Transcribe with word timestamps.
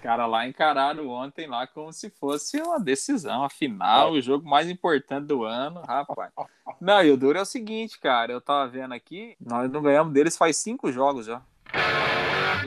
caras 0.00 0.28
lá 0.28 0.46
encararam 0.46 1.08
ontem 1.08 1.46
lá 1.46 1.66
como 1.66 1.92
se 1.92 2.10
fosse 2.10 2.60
uma 2.60 2.80
decisão, 2.80 3.44
a 3.44 3.50
final, 3.50 4.08
é. 4.08 4.18
o 4.18 4.20
jogo 4.20 4.48
mais 4.48 4.68
importante 4.68 5.26
do 5.26 5.44
ano, 5.44 5.80
rapaz. 5.82 6.32
Não, 6.80 7.02
e 7.02 7.10
o 7.10 7.16
duro 7.16 7.38
é 7.38 7.42
o 7.42 7.46
seguinte, 7.46 7.98
cara, 7.98 8.32
eu 8.32 8.40
tava 8.40 8.68
vendo 8.68 8.94
aqui, 8.94 9.36
nós 9.38 9.70
não 9.70 9.82
ganhamos 9.82 10.14
deles 10.14 10.36
faz 10.36 10.56
cinco 10.56 10.90
jogos 10.90 11.26
já. 11.26 11.42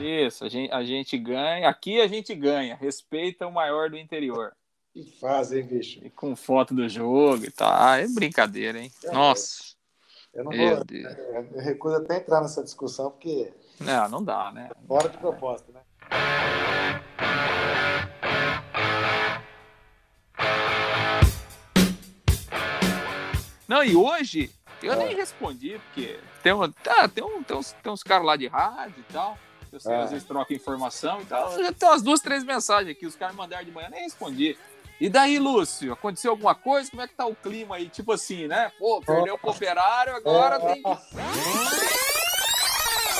Isso, 0.00 0.44
a 0.44 0.48
gente, 0.48 0.72
a 0.72 0.84
gente 0.84 1.18
ganha, 1.18 1.68
aqui 1.68 2.00
a 2.00 2.06
gente 2.06 2.32
ganha, 2.34 2.76
respeita 2.76 3.46
o 3.46 3.52
maior 3.52 3.90
do 3.90 3.96
interior. 3.96 4.52
Que 4.92 5.02
faz, 5.18 5.50
hein, 5.50 5.64
bicho? 5.64 6.00
E 6.04 6.10
com 6.10 6.36
foto 6.36 6.72
do 6.72 6.88
jogo 6.88 7.44
e 7.44 7.50
tal. 7.50 7.72
Ah, 7.72 7.98
é 7.98 8.06
brincadeira, 8.06 8.78
hein? 8.78 8.92
É, 9.02 9.10
Nossa. 9.10 9.74
Eu 10.32 10.44
não 10.44 10.52
vou. 10.52 10.60
Eu, 10.60 11.48
eu 11.52 11.60
recuso 11.60 11.96
até 11.96 12.18
entrar 12.18 12.40
nessa 12.40 12.62
discussão, 12.62 13.10
porque. 13.10 13.52
Não, 13.80 14.08
não 14.08 14.22
dá, 14.22 14.52
né? 14.52 14.70
Fora 14.86 15.08
de 15.08 15.18
proposta? 15.18 15.72
Não, 23.66 23.82
e 23.82 23.96
hoje 23.96 24.50
eu 24.82 24.92
é. 24.92 24.96
nem 24.96 25.16
respondi, 25.16 25.80
porque 25.86 26.18
tem, 26.42 26.52
um, 26.52 26.70
tá, 26.70 27.08
tem, 27.08 27.24
um, 27.24 27.42
tem, 27.42 27.56
uns, 27.56 27.72
tem 27.72 27.92
uns 27.92 28.02
caras 28.02 28.26
lá 28.26 28.36
de 28.36 28.46
rádio 28.46 29.04
e 29.08 29.12
tal. 29.12 29.38
Eu 29.72 29.80
sei, 29.80 29.92
é. 29.92 30.02
às 30.02 30.10
vezes 30.10 30.26
troca 30.26 30.54
informação 30.54 31.20
e 31.20 31.24
tal. 31.24 31.58
Já 31.58 31.72
tem 31.72 31.88
umas 31.88 32.02
duas, 32.02 32.20
três 32.20 32.44
mensagens 32.44 32.96
aqui, 32.96 33.06
os 33.06 33.16
caras 33.16 33.34
mandaram 33.34 33.64
de 33.64 33.72
manhã, 33.72 33.88
nem 33.90 34.02
respondi. 34.02 34.56
E 35.00 35.08
daí, 35.08 35.38
Lúcio, 35.38 35.92
aconteceu 35.92 36.30
alguma 36.30 36.54
coisa? 36.54 36.88
Como 36.88 37.02
é 37.02 37.08
que 37.08 37.14
tá 37.14 37.26
o 37.26 37.34
clima 37.34 37.76
aí? 37.76 37.88
Tipo 37.88 38.12
assim, 38.12 38.46
né? 38.46 38.70
Pô, 38.78 39.00
perdeu 39.00 39.38
o 39.42 39.50
operário, 39.50 40.14
agora 40.14 40.60
tem 40.60 40.82
que. 40.82 40.88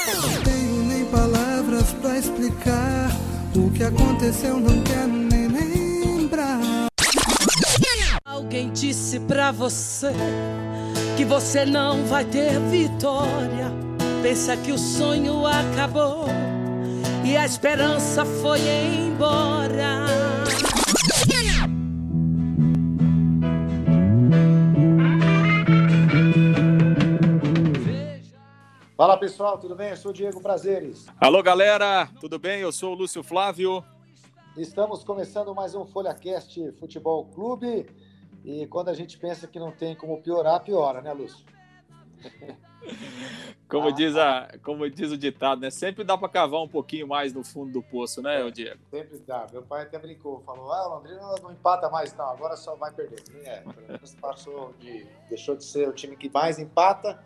Não 0.09 0.42
tenho 0.45 0.84
nem 0.84 1.04
palavras 1.10 1.43
pra 1.93 2.19
explicar 2.19 3.11
o 3.55 3.70
que 3.70 3.84
aconteceu, 3.84 4.59
não 4.59 4.83
quero 4.83 5.09
nem 5.09 5.48
lembrar. 5.48 6.60
Alguém 8.24 8.71
disse 8.73 9.21
pra 9.21 9.52
você 9.52 10.13
que 11.16 11.24
você 11.24 11.65
não 11.65 12.04
vai 12.04 12.24
ter 12.24 12.59
vitória. 12.71 13.73
Pensa 14.23 14.57
que 14.57 14.73
o 14.73 14.79
sonho 14.79 15.46
acabou 15.46 16.26
e 17.24 17.37
a 17.37 17.45
esperança 17.45 18.24
foi 18.24 18.60
embora. 18.60 20.23
Fala 29.05 29.19
pessoal, 29.19 29.59
tudo 29.59 29.77
bem? 29.77 29.91
Eu 29.91 29.99
sou 29.99 30.13
o 30.13 30.15
Diego 30.15 30.41
Prazeres. 30.41 31.05
Alô 31.21 31.43
galera, 31.43 32.09
tudo 32.19 32.38
bem? 32.38 32.63
Eu 32.63 32.73
sou 32.73 32.93
o 32.93 32.95
Lúcio 32.95 33.23
Flávio. 33.23 33.85
Estamos 34.57 35.05
começando 35.05 35.55
mais 35.55 35.74
um 35.74 35.85
FolhaCast 35.85 36.73
Futebol 36.80 37.27
Clube. 37.27 37.85
E 38.43 38.66
quando 38.69 38.88
a 38.88 38.95
gente 38.95 39.19
pensa 39.19 39.47
que 39.47 39.59
não 39.59 39.71
tem 39.71 39.95
como 39.95 40.23
piorar, 40.23 40.59
piora, 40.65 41.02
né, 41.02 41.13
Lúcio? 41.13 41.45
Como, 43.69 43.88
ah, 43.88 43.93
diz 43.93 44.15
a, 44.15 44.49
como 44.63 44.88
diz 44.91 45.10
o 45.10 45.16
ditado, 45.16 45.63
né? 45.63 45.71
Sempre 45.71 46.05
dá 46.05 46.19
para 46.19 46.29
cavar 46.29 46.60
um 46.60 46.69
pouquinho 46.69 47.09
mais 47.09 47.32
no 47.32 47.43
fundo 47.43 47.73
do 47.73 47.82
poço, 47.82 48.21
né, 48.21 48.47
é, 48.47 48.51
Diego? 48.51 48.79
Sempre 48.91 49.19
dá. 49.27 49.47
Meu 49.51 49.63
pai 49.63 49.82
até 49.82 49.99
brincou, 49.99 50.43
falou: 50.43 50.71
ah, 50.71 50.87
o 50.87 50.95
Londrina 50.97 51.21
não 51.43 51.51
empata 51.51 51.88
mais, 51.88 52.15
não, 52.15 52.29
agora 52.29 52.57
só 52.57 52.77
vai 52.77 52.93
perder. 52.93 53.23
É, 53.43 53.65
passou 54.21 54.75
de. 54.79 55.07
Deixou 55.30 55.57
de 55.57 55.65
ser 55.65 55.88
o 55.88 55.93
time 55.93 56.15
que 56.15 56.29
mais 56.29 56.59
empata 56.59 57.19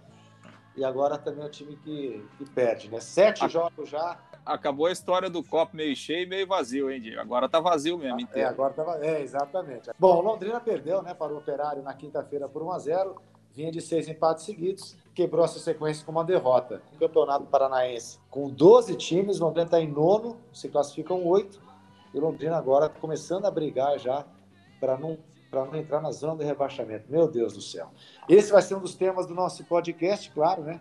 e 0.79 0.85
agora 0.85 1.19
também 1.19 1.43
é 1.43 1.47
o 1.47 1.51
time 1.51 1.77
que, 1.77 2.25
que 2.39 2.49
perde, 2.51 2.91
né? 2.91 3.01
Sete 3.01 3.45
a... 3.45 3.49
jogos 3.49 3.89
já. 3.89 4.19
Acabou 4.47 4.87
a 4.87 4.93
história 4.93 5.29
do 5.29 5.43
copo 5.43 5.77
meio 5.77 5.95
cheio 5.95 6.23
e 6.23 6.27
meio 6.27 6.47
vazio, 6.47 6.91
hein, 6.91 7.01
Diego? 7.01 7.21
Agora 7.21 7.49
tá 7.49 7.61
vazio 7.61 7.99
mesmo, 7.99 8.21
inteiro. 8.21 8.49
É, 8.49 8.51
agora 8.51 8.73
tá 8.73 8.99
É, 9.03 9.21
exatamente. 9.21 9.91
Bom, 9.99 10.21
Londrina 10.23 10.61
perdeu, 10.61 11.03
né, 11.03 11.13
para 11.13 11.33
o 11.33 11.37
Operário 11.37 11.83
na 11.83 11.93
quinta-feira 11.93 12.49
por 12.49 12.63
1 12.63 12.73
a 12.73 12.79
0 12.79 13.23
vinha 13.59 13.73
de 13.73 13.81
seis 13.81 14.07
empates 14.07 14.45
seguidos, 14.45 14.97
quebrou 15.13 15.45
essa 15.45 15.59
sequência 15.59 16.07
com 16.07 16.13
uma 16.13 16.23
derrota. 16.23 16.81
O 16.95 16.99
Campeonato 16.99 17.45
Paranaense, 17.47 18.21
com 18.31 18.49
12 18.49 18.95
times, 18.95 19.41
Londrina 19.41 19.65
está 19.65 19.81
em 19.81 19.91
nono, 19.91 20.37
se 20.53 20.69
classificam 20.69 21.27
oito, 21.27 21.61
e 22.15 22.21
Londrina 22.21 22.57
agora 22.57 22.89
começando 22.89 23.47
a 23.47 23.51
brigar 23.51 23.99
já 23.99 24.25
para 24.79 24.97
não, 24.97 25.19
não 25.53 25.77
entrar 25.77 26.01
na 26.01 26.11
zona 26.11 26.37
de 26.37 26.45
rebaixamento. 26.45 27.05
Meu 27.09 27.27
Deus 27.27 27.55
do 27.55 27.61
céu. 27.61 27.91
Esse 28.29 28.53
vai 28.53 28.63
ser 28.63 28.75
um 28.75 28.81
dos 28.81 28.95
temas 28.95 29.27
do 29.27 29.35
nosso 29.35 29.65
podcast, 29.65 30.31
claro, 30.31 30.63
né? 30.63 30.81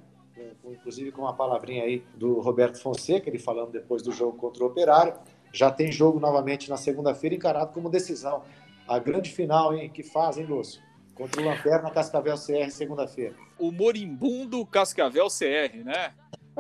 Inclusive 0.66 1.12
com 1.12 1.22
uma 1.22 1.34
palavrinha 1.34 1.84
aí 1.84 2.04
do 2.16 2.40
Roberto 2.40 2.80
Fonseca, 2.80 3.30
ele 3.30 3.40
falando 3.40 3.72
depois 3.72 4.04
do 4.04 4.12
jogo 4.12 4.38
contra 4.38 4.64
o 4.64 4.68
Operário. 4.68 5.14
Já 5.52 5.72
tem 5.72 5.92
jogo 5.92 6.20
novamente 6.20 6.70
na 6.70 6.78
segunda-feira, 6.78 7.36
encarado 7.36 7.74
como 7.74 7.90
decisão. 7.90 8.44
A 8.88 9.00
grande 9.00 9.32
final, 9.32 9.74
hein? 9.74 9.90
Que 9.90 10.04
faz, 10.04 10.38
hein, 10.38 10.46
Lúcio? 10.46 10.82
Contra 11.16 11.42
o 11.42 11.46
Lanterna 11.46 11.90
Cascavel 11.90 12.36
CR, 12.36 12.70
segunda-feira. 12.70 13.36
O 13.58 13.72
moribundo 13.72 14.64
Cascavel 14.66 15.28
CR, 15.28 15.84
né? 15.84 16.14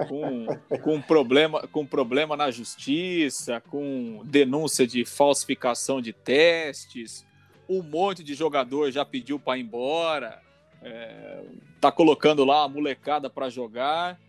Com, 0.07 0.46
com, 0.81 1.01
problema, 1.01 1.67
com 1.67 1.85
problema 1.85 2.35
na 2.35 2.50
justiça, 2.50 3.62
com 3.62 4.22
denúncia 4.25 4.85
de 4.88 5.06
falsificação 5.06 6.01
de 6.01 6.13
testes, 6.13 7.27
um 7.69 7.81
monte 7.81 8.23
de 8.23 8.33
jogador 8.33 8.91
já 8.91 9.03
pediu 9.03 9.39
para 9.39 9.57
ir 9.57 9.61
embora, 9.61 10.41
é, 10.81 11.44
tá 11.81 11.91
colocando 11.91 12.45
lá 12.45 12.63
a 12.63 12.67
molecada 12.67 13.29
para 13.29 13.50
jogar 13.50 14.19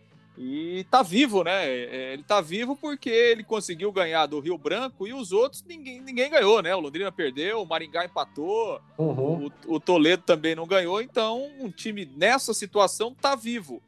e 0.41 0.85
tá 0.89 1.03
vivo, 1.03 1.43
né? 1.43 1.67
É, 1.67 2.13
ele 2.13 2.23
tá 2.23 2.39
vivo 2.39 2.73
porque 2.73 3.09
ele 3.09 3.43
conseguiu 3.43 3.91
ganhar 3.91 4.25
do 4.25 4.39
Rio 4.39 4.57
Branco 4.57 5.05
e 5.05 5.13
os 5.13 5.33
outros 5.33 5.63
ninguém, 5.67 5.99
ninguém 5.99 6.29
ganhou, 6.29 6.61
né? 6.61 6.73
O 6.73 6.79
Londrina 6.79 7.11
perdeu, 7.11 7.61
o 7.61 7.65
Maringá 7.65 8.05
empatou, 8.05 8.79
uhum. 8.97 9.47
o, 9.67 9.75
o, 9.75 9.79
Toledo 9.81 10.23
também 10.23 10.55
não 10.55 10.65
ganhou. 10.65 11.01
Então, 11.01 11.51
um 11.59 11.69
time 11.69 12.05
nessa 12.15 12.53
situação 12.53 13.13
tá 13.13 13.35
vivo. 13.35 13.81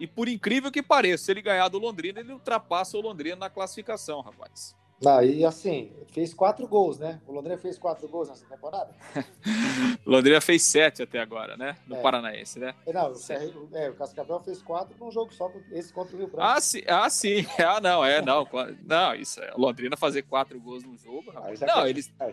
E 0.00 0.06
por 0.06 0.28
incrível 0.28 0.70
que 0.70 0.82
pareça, 0.82 1.24
se 1.24 1.32
ele 1.32 1.42
ganhar 1.42 1.68
do 1.68 1.78
Londrina, 1.78 2.20
ele 2.20 2.32
ultrapassa 2.32 2.96
o 2.96 3.02
Londrina 3.02 3.36
na 3.36 3.50
classificação, 3.50 4.22
rapaz. 4.22 4.74
Ah, 5.06 5.24
e 5.24 5.44
assim, 5.44 5.92
fez 6.10 6.34
quatro 6.34 6.66
gols, 6.66 6.98
né? 6.98 7.20
O 7.26 7.32
Londrina 7.32 7.56
fez 7.56 7.78
quatro 7.78 8.08
gols 8.08 8.28
nessa 8.28 8.44
temporada. 8.46 8.90
Londrina 10.04 10.40
fez 10.40 10.62
sete 10.62 11.02
até 11.02 11.20
agora, 11.20 11.56
né? 11.56 11.76
No 11.86 11.96
é. 11.96 12.00
Paranaense, 12.00 12.58
né? 12.58 12.74
É, 12.84 12.92
não, 12.92 13.12
o, 13.12 13.76
é, 13.76 13.90
o 13.90 13.94
Cascavel 13.94 14.40
fez 14.40 14.60
quatro 14.60 14.96
num 14.98 15.10
jogo 15.10 15.32
só, 15.32 15.52
esse 15.70 15.92
contra 15.92 16.16
o 16.16 16.18
Rio 16.18 16.26
Branco. 16.26 16.42
Ah, 16.42 16.60
sim. 16.60 16.82
Ah, 16.86 17.08
sim. 17.08 17.46
Ah, 17.68 17.80
não, 17.80 18.04
é, 18.04 18.22
não. 18.22 18.48
Não, 18.82 19.14
isso 19.14 19.40
é. 19.40 19.52
Londrina 19.56 19.96
fazer 19.96 20.22
quatro 20.22 20.58
gols 20.58 20.82
num 20.82 20.96
jogo. 20.96 21.32
Não, 21.66 21.86
eles, 21.86 22.10
né? 22.18 22.32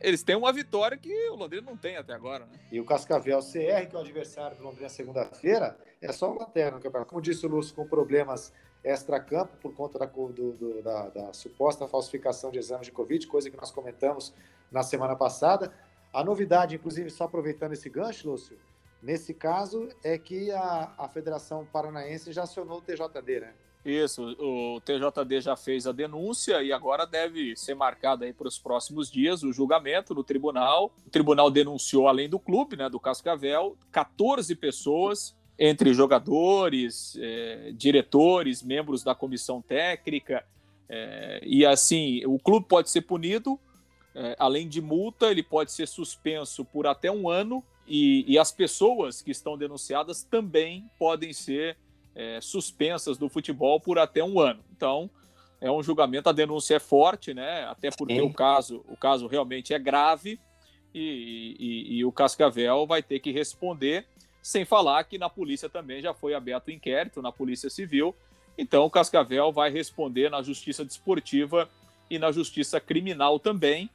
eles 0.00 0.22
têm 0.22 0.36
uma 0.36 0.52
vitória 0.52 0.96
que 0.96 1.12
o 1.30 1.36
Londrina 1.36 1.66
não 1.68 1.76
tem 1.76 1.96
até 1.96 2.12
agora, 2.12 2.44
né? 2.44 2.58
E 2.70 2.78
o 2.78 2.84
Cascavel 2.84 3.40
CR, 3.40 3.88
que 3.88 3.96
é 3.96 3.98
o 3.98 4.00
adversário 4.00 4.56
do 4.56 4.62
Londrina 4.62 4.88
segunda-feira, 4.88 5.76
é 6.02 6.12
só 6.12 6.30
o 6.30 6.38
Lanterna, 6.38 6.78
Como 7.06 7.20
disse 7.20 7.46
o 7.46 7.48
Lúcio, 7.48 7.74
com 7.74 7.86
problemas 7.86 8.52
extra-campo 8.84 9.56
por 9.60 9.74
conta 9.74 9.98
da, 9.98 10.06
do, 10.06 10.28
do, 10.28 10.82
da, 10.82 11.08
da, 11.08 11.32
suposta 11.32 11.88
falsificação 11.88 12.50
de 12.50 12.58
exames 12.58 12.86
de 12.86 12.92
Covid, 12.92 13.26
coisa 13.26 13.50
que 13.50 13.56
nós 13.56 13.70
comentamos 13.70 14.34
na 14.70 14.82
semana 14.82 15.16
passada. 15.16 15.72
A 16.12 16.22
novidade, 16.22 16.76
inclusive, 16.76 17.10
só 17.10 17.24
aproveitando 17.24 17.72
esse 17.72 17.88
gancho, 17.88 18.30
Lúcio, 18.30 18.58
nesse 19.02 19.32
caso 19.32 19.88
é 20.02 20.18
que 20.18 20.52
a, 20.52 20.92
a 20.98 21.08
Federação 21.08 21.66
Paranaense 21.72 22.32
já 22.32 22.42
acionou 22.42 22.78
o 22.78 22.82
TJD, 22.82 23.40
né? 23.40 23.54
Isso, 23.84 24.34
o 24.40 24.80
TJD 24.80 25.42
já 25.42 25.56
fez 25.56 25.86
a 25.86 25.92
denúncia 25.92 26.62
e 26.62 26.72
agora 26.72 27.06
deve 27.06 27.54
ser 27.54 27.74
marcado 27.74 28.24
aí 28.24 28.32
para 28.32 28.48
os 28.48 28.58
próximos 28.58 29.10
dias 29.10 29.42
o 29.42 29.52
julgamento 29.52 30.14
no 30.14 30.24
tribunal. 30.24 30.90
O 31.06 31.10
tribunal 31.10 31.50
denunciou, 31.50 32.08
além 32.08 32.26
do 32.26 32.38
clube, 32.38 32.76
né, 32.76 32.88
do 32.88 32.98
Cascavel, 32.98 33.76
14 33.92 34.56
pessoas 34.56 35.36
entre 35.58 35.94
jogadores, 35.94 37.16
é, 37.20 37.72
diretores, 37.72 38.62
membros 38.62 39.02
da 39.02 39.14
comissão 39.14 39.62
técnica. 39.62 40.44
É, 40.88 41.40
e 41.44 41.64
assim, 41.64 42.24
o 42.26 42.38
clube 42.38 42.66
pode 42.68 42.90
ser 42.90 43.02
punido, 43.02 43.58
é, 44.14 44.36
além 44.38 44.68
de 44.68 44.80
multa, 44.80 45.30
ele 45.30 45.42
pode 45.42 45.72
ser 45.72 45.86
suspenso 45.86 46.64
por 46.64 46.86
até 46.86 47.10
um 47.10 47.28
ano. 47.28 47.62
E, 47.86 48.24
e 48.26 48.38
as 48.38 48.50
pessoas 48.50 49.20
que 49.20 49.30
estão 49.30 49.58
denunciadas 49.58 50.22
também 50.22 50.88
podem 50.98 51.32
ser 51.32 51.76
suspensas 52.40 53.18
do 53.18 53.28
futebol 53.28 53.80
por 53.80 53.98
até 53.98 54.22
um 54.22 54.38
ano. 54.38 54.62
Então, 54.70 55.10
é 55.60 55.68
um 55.68 55.82
julgamento, 55.82 56.28
a 56.28 56.32
denúncia 56.32 56.76
é 56.76 56.78
forte, 56.78 57.34
né? 57.34 57.64
Até 57.64 57.90
porque 57.90 58.20
o 58.20 58.32
caso, 58.32 58.84
o 58.86 58.96
caso 58.96 59.26
realmente 59.26 59.74
é 59.74 59.78
grave 59.80 60.38
e, 60.94 61.56
e, 61.58 61.96
e 61.96 62.04
o 62.04 62.12
Cascavel 62.12 62.86
vai 62.86 63.02
ter 63.02 63.18
que 63.18 63.32
responder 63.32 64.06
sem 64.44 64.62
falar 64.62 65.02
que 65.04 65.16
na 65.16 65.30
polícia 65.30 65.70
também 65.70 66.02
já 66.02 66.12
foi 66.12 66.34
aberto 66.34 66.70
inquérito, 66.70 67.22
na 67.22 67.32
Polícia 67.32 67.70
Civil. 67.70 68.14
Então, 68.58 68.84
o 68.84 68.90
Cascavel 68.90 69.50
vai 69.50 69.70
responder 69.70 70.30
na 70.30 70.42
Justiça 70.42 70.84
Desportiva 70.84 71.66
e 72.10 72.18
na 72.18 72.30
Justiça 72.30 72.78
Criminal 72.78 73.40
também. 73.40 73.88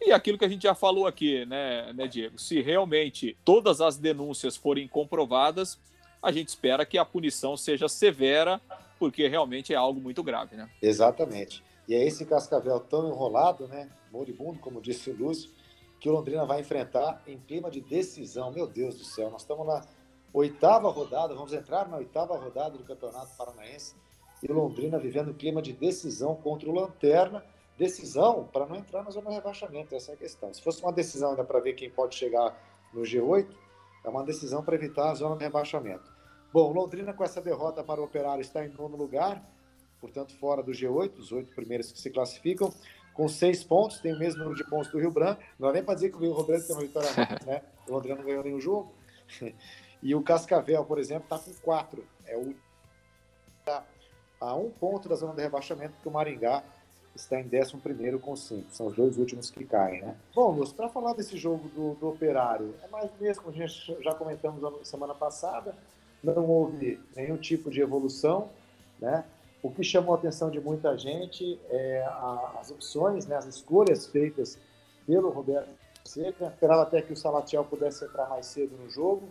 E 0.00 0.10
aquilo 0.10 0.38
que 0.38 0.46
a 0.46 0.48
gente 0.48 0.62
já 0.62 0.74
falou 0.74 1.06
aqui, 1.06 1.44
né, 1.44 1.92
né, 1.92 2.08
Diego? 2.08 2.38
Se 2.38 2.62
realmente 2.62 3.36
todas 3.44 3.82
as 3.82 3.98
denúncias 3.98 4.56
forem 4.56 4.88
comprovadas, 4.88 5.78
a 6.22 6.32
gente 6.32 6.48
espera 6.48 6.86
que 6.86 6.96
a 6.96 7.04
punição 7.04 7.54
seja 7.54 7.86
severa, 7.86 8.62
porque 8.98 9.28
realmente 9.28 9.74
é 9.74 9.76
algo 9.76 10.00
muito 10.00 10.22
grave, 10.22 10.56
né? 10.56 10.70
Exatamente. 10.80 11.62
E 11.86 11.94
é 11.94 12.02
esse 12.02 12.24
Cascavel 12.24 12.80
tão 12.80 13.10
enrolado, 13.10 13.68
né? 13.68 13.90
Moribundo, 14.10 14.58
como 14.58 14.80
disse 14.80 15.10
o 15.10 15.16
Lúcio, 15.16 15.50
que 16.02 16.10
o 16.10 16.12
Londrina 16.12 16.44
vai 16.44 16.60
enfrentar 16.60 17.22
em 17.28 17.38
clima 17.38 17.70
de 17.70 17.80
decisão. 17.80 18.50
Meu 18.50 18.66
Deus 18.66 18.98
do 18.98 19.04
céu, 19.04 19.30
nós 19.30 19.42
estamos 19.42 19.64
na 19.64 19.82
oitava 20.34 20.90
rodada, 20.90 21.32
vamos 21.32 21.52
entrar 21.52 21.88
na 21.88 21.96
oitava 21.98 22.36
rodada 22.36 22.76
do 22.76 22.82
Campeonato 22.82 23.36
Paranaense 23.36 23.94
e 24.42 24.50
o 24.50 24.54
Londrina 24.54 24.98
vivendo 24.98 25.30
um 25.30 25.34
clima 25.34 25.62
de 25.62 25.72
decisão 25.72 26.34
contra 26.34 26.68
o 26.68 26.74
Lanterna. 26.74 27.44
Decisão 27.78 28.48
para 28.52 28.66
não 28.66 28.74
entrar 28.74 29.04
na 29.04 29.10
zona 29.10 29.30
de 29.30 29.36
rebaixamento, 29.36 29.94
essa 29.94 30.10
é 30.10 30.14
a 30.14 30.16
questão. 30.16 30.52
Se 30.52 30.60
fosse 30.60 30.82
uma 30.82 30.92
decisão 30.92 31.30
ainda 31.30 31.44
para 31.44 31.60
ver 31.60 31.74
quem 31.74 31.88
pode 31.88 32.16
chegar 32.16 32.52
no 32.92 33.02
G8, 33.02 33.46
é 34.04 34.08
uma 34.08 34.24
decisão 34.24 34.64
para 34.64 34.74
evitar 34.74 35.12
a 35.12 35.14
zona 35.14 35.36
de 35.36 35.44
rebaixamento. 35.44 36.12
Bom, 36.52 36.72
Londrina 36.72 37.14
com 37.14 37.22
essa 37.22 37.40
derrota 37.40 37.84
para 37.84 38.00
o 38.00 38.04
Operário 38.04 38.42
está 38.42 38.66
em 38.66 38.68
nono 38.70 38.96
lugar, 38.96 39.40
portanto 40.00 40.36
fora 40.36 40.64
do 40.64 40.72
G8, 40.72 41.16
os 41.16 41.30
oito 41.30 41.54
primeiros 41.54 41.92
que 41.92 42.00
se 42.00 42.10
classificam, 42.10 42.74
com 43.14 43.28
seis 43.28 43.62
pontos, 43.62 44.00
tem 44.00 44.14
o 44.14 44.18
mesmo 44.18 44.38
número 44.38 44.56
de 44.56 44.68
pontos 44.68 44.90
do 44.90 44.98
Rio 44.98 45.10
Branco. 45.10 45.40
Não 45.58 45.68
é 45.68 45.72
nem 45.74 45.82
para 45.82 45.94
dizer 45.94 46.10
que 46.10 46.16
o 46.16 46.20
Rio 46.20 46.44
Branco 46.44 46.66
tem 46.66 46.76
uma 46.76 46.82
vitória 46.82 47.10
né? 47.46 47.62
O 47.88 47.92
Londrina 47.92 48.16
não 48.16 48.24
ganhou 48.24 48.44
nenhum 48.44 48.60
jogo. 48.60 48.92
E 50.04 50.16
o 50.16 50.20
Cascavel, 50.20 50.84
por 50.84 50.98
exemplo, 50.98 51.22
está 51.22 51.38
com 51.38 51.52
quatro. 51.62 52.04
É 52.26 52.36
o 52.36 52.52
tá 53.64 53.84
a 54.40 54.56
um 54.56 54.68
ponto 54.68 55.08
da 55.08 55.14
zona 55.14 55.32
de 55.32 55.42
rebaixamento, 55.42 55.92
porque 55.92 56.08
o 56.08 56.12
Maringá 56.12 56.64
está 57.14 57.40
em 57.40 57.44
11 57.44 58.18
com 58.20 58.34
5. 58.34 58.70
São 58.70 58.86
os 58.86 58.96
dois 58.96 59.16
últimos 59.16 59.50
que 59.50 59.64
caem, 59.64 60.02
né? 60.02 60.16
Bom, 60.34 60.50
Lúcio, 60.50 60.74
para 60.74 60.88
falar 60.88 61.12
desse 61.14 61.36
jogo 61.36 61.68
do, 61.68 61.94
do 61.94 62.08
Operário, 62.08 62.74
é 62.82 62.88
mais 62.88 63.10
mesmo, 63.20 63.48
a 63.48 63.52
gente 63.52 63.96
já 64.02 64.14
comentamos 64.14 64.60
na 64.60 64.84
semana 64.84 65.14
passada, 65.14 65.76
não 66.22 66.44
houve 66.48 66.98
nenhum 67.14 67.36
tipo 67.36 67.70
de 67.70 67.80
evolução, 67.80 68.48
né? 68.98 69.24
O 69.62 69.70
que 69.70 69.84
chamou 69.84 70.14
a 70.14 70.18
atenção 70.18 70.50
de 70.50 70.60
muita 70.60 70.96
gente 70.98 71.60
é 71.70 72.02
a, 72.04 72.56
as 72.60 72.70
opções, 72.70 73.26
né, 73.26 73.36
as 73.36 73.46
escolhas 73.46 74.06
feitas 74.06 74.58
pelo 75.06 75.30
Roberto 75.30 75.70
Seca. 76.04 76.46
Esperava 76.46 76.82
até 76.82 77.00
que 77.00 77.12
o 77.12 77.16
Salatiel 77.16 77.64
pudesse 77.64 78.04
entrar 78.04 78.28
mais 78.28 78.46
cedo 78.46 78.76
no 78.76 78.90
jogo, 78.90 79.28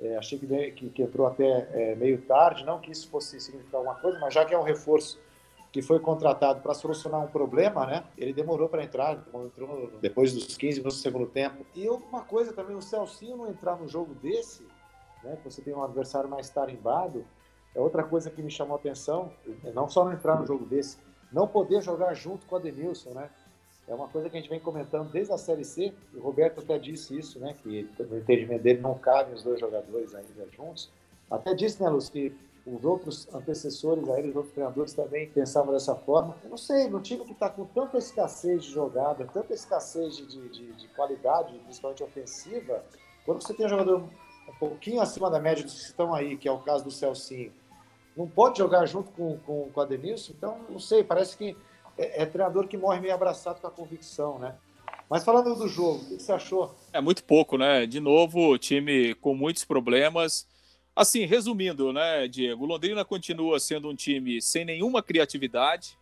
é, 0.00 0.16
achei 0.16 0.38
que, 0.38 0.46
que, 0.72 0.90
que, 0.90 1.02
entrou 1.02 1.26
até 1.26 1.68
é, 1.72 1.94
meio 1.94 2.20
tarde, 2.22 2.64
não 2.64 2.80
que 2.80 2.90
isso 2.90 3.08
fosse 3.08 3.40
significar 3.40 3.78
alguma 3.78 3.94
coisa, 3.96 4.18
mas 4.18 4.34
já 4.34 4.44
que 4.44 4.52
é 4.52 4.58
um 4.58 4.62
reforço 4.62 5.18
que 5.70 5.80
foi 5.80 6.00
contratado 6.00 6.60
para 6.60 6.74
solucionar 6.74 7.20
um 7.20 7.28
problema, 7.28 7.86
né? 7.86 8.04
Ele 8.18 8.32
demorou 8.32 8.68
para 8.68 8.84
entrar, 8.84 9.24
entrou 9.32 9.90
depois 10.00 10.32
dos 10.34 10.56
15 10.56 10.78
minutos 10.78 10.98
do 10.98 11.02
segundo 11.02 11.26
tempo. 11.26 11.64
E 11.74 11.88
uma 11.88 12.22
coisa 12.22 12.52
também, 12.52 12.76
o 12.76 12.82
Celcinho 12.82 13.38
não 13.38 13.48
entrar 13.48 13.76
no 13.76 13.88
jogo 13.88 14.12
desse, 14.14 14.66
né? 15.22 15.36
Que 15.36 15.50
você 15.50 15.62
tem 15.62 15.72
um 15.72 15.82
adversário 15.82 16.28
mais 16.28 16.50
tarimbado, 16.50 17.24
é 17.74 17.80
outra 17.80 18.02
coisa 18.02 18.30
que 18.30 18.42
me 18.42 18.50
chamou 18.50 18.76
a 18.76 18.78
atenção. 18.78 19.32
Não 19.74 19.88
só 19.88 20.04
não 20.04 20.12
entrar 20.12 20.38
no 20.38 20.46
jogo 20.46 20.64
desse, 20.66 20.98
não 21.32 21.46
poder 21.46 21.82
jogar 21.82 22.14
junto 22.14 22.46
com 22.46 22.54
o 22.54 22.58
Adenilson, 22.58 23.10
né? 23.10 23.30
É 23.88 23.94
uma 23.94 24.08
coisa 24.08 24.30
que 24.30 24.36
a 24.36 24.40
gente 24.40 24.48
vem 24.48 24.60
comentando 24.60 25.10
desde 25.10 25.32
a 25.32 25.38
Série 25.38 25.64
C, 25.64 25.92
e 26.12 26.16
o 26.16 26.20
Roberto 26.20 26.60
até 26.60 26.78
disse 26.78 27.18
isso, 27.18 27.40
né, 27.40 27.54
que 27.62 27.88
no 27.98 28.16
entendimento 28.16 28.62
dele 28.62 28.80
não 28.80 28.94
cabem 28.94 29.34
os 29.34 29.42
dois 29.42 29.58
jogadores 29.58 30.14
ainda 30.14 30.46
juntos. 30.56 30.88
Até 31.28 31.52
disse, 31.52 31.82
né, 31.82 31.88
Luz, 31.88 32.08
que 32.08 32.32
os 32.64 32.84
outros 32.84 33.26
antecessores 33.34 34.08
a 34.08 34.18
ele, 34.18 34.30
os 34.30 34.36
outros 34.36 34.54
treinadores 34.54 34.92
também 34.92 35.28
pensavam 35.28 35.72
dessa 35.72 35.96
forma. 35.96 36.36
Eu 36.44 36.50
não 36.50 36.56
sei, 36.56 36.88
no 36.88 37.00
time 37.00 37.24
que 37.24 37.32
está 37.32 37.50
com 37.50 37.64
tanta 37.64 37.98
escassez 37.98 38.64
de 38.64 38.70
jogada, 38.70 39.26
tanta 39.26 39.52
escassez 39.52 40.16
de, 40.16 40.26
de, 40.26 40.72
de, 40.72 40.88
qualidade, 40.88 41.58
principalmente 41.58 42.04
ofensiva, 42.04 42.84
quando 43.24 43.42
você 43.42 43.52
tem 43.52 43.66
um 43.66 43.68
jogador 43.68 44.04
um 44.48 44.54
pouquinho 44.60 45.00
acima 45.00 45.28
da 45.28 45.40
média 45.40 45.64
dos 45.64 45.74
que 45.74 45.86
estão 45.86 46.14
aí, 46.14 46.36
que 46.36 46.46
é 46.48 46.52
o 46.52 46.60
caso 46.60 46.84
do 46.84 46.90
Celcinho, 46.90 47.52
não 48.16 48.26
pode 48.26 48.58
jogar 48.58 48.86
junto 48.86 49.10
com, 49.12 49.38
com, 49.38 49.70
com 49.70 49.80
o 49.80 49.82
Adenilson, 49.82 50.32
então, 50.36 50.58
não 50.68 50.78
sei, 50.78 51.02
parece 51.02 51.36
que 51.36 51.56
é, 51.96 52.22
é, 52.22 52.26
treinador 52.26 52.66
que 52.68 52.76
morre 52.76 53.00
meio 53.00 53.14
abraçado 53.14 53.60
com 53.60 53.66
a 53.66 53.70
convicção, 53.70 54.38
né? 54.38 54.54
Mas 55.08 55.24
falando 55.24 55.54
do 55.54 55.68
jogo, 55.68 56.02
o 56.04 56.16
que 56.16 56.22
você 56.22 56.32
achou? 56.32 56.74
É 56.92 57.00
muito 57.00 57.22
pouco, 57.24 57.58
né? 57.58 57.84
De 57.86 58.00
novo, 58.00 58.56
time 58.56 59.14
com 59.16 59.34
muitos 59.34 59.64
problemas. 59.64 60.46
Assim, 60.94 61.24
resumindo, 61.24 61.92
né, 61.92 62.28
Diego, 62.28 62.66
Londrina 62.66 63.04
continua 63.04 63.58
sendo 63.58 63.88
um 63.88 63.94
time 63.94 64.40
sem 64.42 64.64
nenhuma 64.64 65.02
criatividade, 65.02 65.98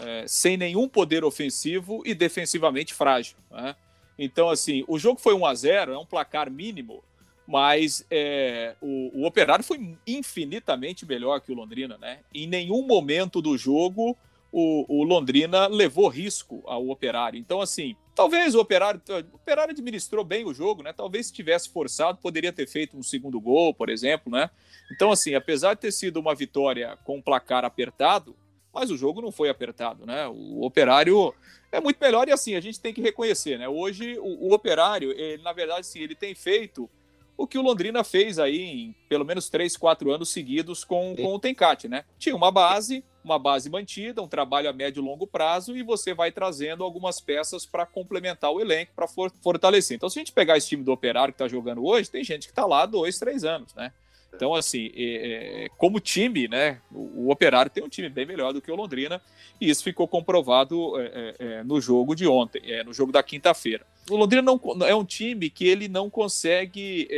é, 0.00 0.24
sem 0.28 0.56
nenhum 0.56 0.88
poder 0.88 1.24
ofensivo 1.24 2.02
e 2.04 2.14
defensivamente 2.14 2.94
frágil. 2.94 3.36
Né? 3.50 3.74
Então, 4.16 4.48
assim, 4.48 4.84
o 4.86 4.98
jogo 4.98 5.20
foi 5.20 5.34
1 5.34 5.46
a 5.46 5.54
0 5.54 5.92
é 5.92 5.98
um 5.98 6.06
placar 6.06 6.50
mínimo, 6.50 7.02
mas 7.48 8.04
é, 8.10 8.76
o, 8.78 9.22
o 9.22 9.26
Operário 9.26 9.64
foi 9.64 9.96
infinitamente 10.06 11.06
melhor 11.06 11.40
que 11.40 11.50
o 11.50 11.54
Londrina, 11.54 11.96
né? 11.96 12.18
Em 12.34 12.46
nenhum 12.46 12.82
momento 12.82 13.40
do 13.40 13.56
jogo 13.56 14.14
o, 14.52 14.84
o, 15.00 15.02
Londrina 15.02 15.66
levou 15.66 16.08
risco 16.08 16.62
ao 16.66 16.90
Operário. 16.90 17.38
Então, 17.38 17.62
assim, 17.62 17.96
talvez 18.14 18.54
o 18.54 18.60
Operário, 18.60 19.00
o 19.32 19.36
Operário 19.36 19.72
administrou 19.72 20.26
bem 20.26 20.44
o 20.44 20.52
jogo, 20.52 20.82
né? 20.82 20.92
Talvez 20.92 21.28
se 21.28 21.32
tivesse 21.32 21.70
forçado, 21.70 22.18
poderia 22.18 22.52
ter 22.52 22.66
feito 22.66 22.98
um 22.98 23.02
segundo 23.02 23.40
gol, 23.40 23.72
por 23.72 23.88
exemplo, 23.88 24.30
né? 24.30 24.50
Então, 24.92 25.10
assim, 25.10 25.34
apesar 25.34 25.72
de 25.72 25.80
ter 25.80 25.92
sido 25.92 26.20
uma 26.20 26.34
vitória 26.34 26.98
com 27.02 27.16
um 27.16 27.22
placar 27.22 27.64
apertado, 27.64 28.36
mas 28.74 28.90
o 28.90 28.96
jogo 28.96 29.22
não 29.22 29.32
foi 29.32 29.48
apertado, 29.48 30.04
né? 30.04 30.28
O 30.28 30.66
Operário 30.66 31.34
é 31.72 31.80
muito 31.80 31.98
melhor 31.98 32.28
e 32.28 32.32
assim, 32.32 32.54
a 32.54 32.60
gente 32.60 32.78
tem 32.78 32.92
que 32.92 33.00
reconhecer, 33.00 33.58
né? 33.58 33.66
Hoje 33.66 34.18
o, 34.18 34.48
o 34.48 34.52
Operário, 34.52 35.12
ele, 35.12 35.42
na 35.42 35.54
verdade, 35.54 35.86
sim, 35.86 36.00
ele 36.00 36.14
tem 36.14 36.34
feito 36.34 36.90
o 37.38 37.46
que 37.46 37.56
o 37.56 37.62
Londrina 37.62 38.02
fez 38.02 38.38
aí 38.40 38.60
em 38.60 38.94
pelo 39.08 39.24
menos 39.24 39.48
três, 39.48 39.76
quatro 39.76 40.10
anos 40.10 40.28
seguidos 40.28 40.82
com, 40.82 41.14
com 41.14 41.34
o 41.36 41.38
Tencate, 41.38 41.88
né? 41.88 42.04
Tinha 42.18 42.34
uma 42.34 42.50
base, 42.50 43.04
uma 43.22 43.38
base 43.38 43.70
mantida, 43.70 44.20
um 44.20 44.26
trabalho 44.26 44.68
a 44.68 44.72
médio 44.72 45.00
e 45.00 45.04
longo 45.04 45.24
prazo, 45.24 45.76
e 45.76 45.84
você 45.84 46.12
vai 46.12 46.32
trazendo 46.32 46.82
algumas 46.82 47.20
peças 47.20 47.64
para 47.64 47.86
complementar 47.86 48.50
o 48.50 48.60
elenco, 48.60 48.92
para 48.94 49.06
for, 49.06 49.32
fortalecer. 49.40 49.96
Então, 49.96 50.10
se 50.10 50.18
a 50.18 50.20
gente 50.20 50.32
pegar 50.32 50.56
esse 50.56 50.68
time 50.68 50.82
do 50.82 50.90
Operário 50.90 51.32
que 51.32 51.40
está 51.40 51.46
jogando 51.46 51.86
hoje, 51.86 52.10
tem 52.10 52.24
gente 52.24 52.48
que 52.48 52.52
está 52.52 52.66
lá 52.66 52.84
dois, 52.84 53.20
três 53.20 53.44
anos, 53.44 53.72
né? 53.72 53.92
Então, 54.34 54.54
assim, 54.54 54.90
é, 54.94 55.64
é, 55.64 55.68
como 55.76 55.98
time, 55.98 56.46
né, 56.46 56.80
o, 56.92 57.26
o, 57.26 57.30
Operário 57.30 57.70
tem 57.70 57.82
um 57.82 57.88
time 57.88 58.08
bem 58.08 58.26
melhor 58.26 58.52
do 58.52 58.60
que 58.60 58.70
o 58.70 58.76
Londrina, 58.76 59.20
e 59.60 59.68
isso 59.68 59.82
ficou 59.82 60.06
comprovado 60.06 60.98
é, 61.00 61.04
é, 61.06 61.34
é 61.38 61.64
no 61.64 61.80
jogo 61.80 62.14
de 62.14 62.26
ontem, 62.26 62.62
é, 62.64 62.84
no 62.84 62.92
jogo 62.92 63.10
da 63.10 63.22
quinta-feira. 63.22 63.84
O 64.08 64.16
Londrina 64.16 64.42
não, 64.42 64.60
é 64.86 64.94
um 64.94 65.04
time 65.04 65.50
que 65.50 65.66
ele 65.66 65.88
não 65.88 66.08
consegue 66.08 67.08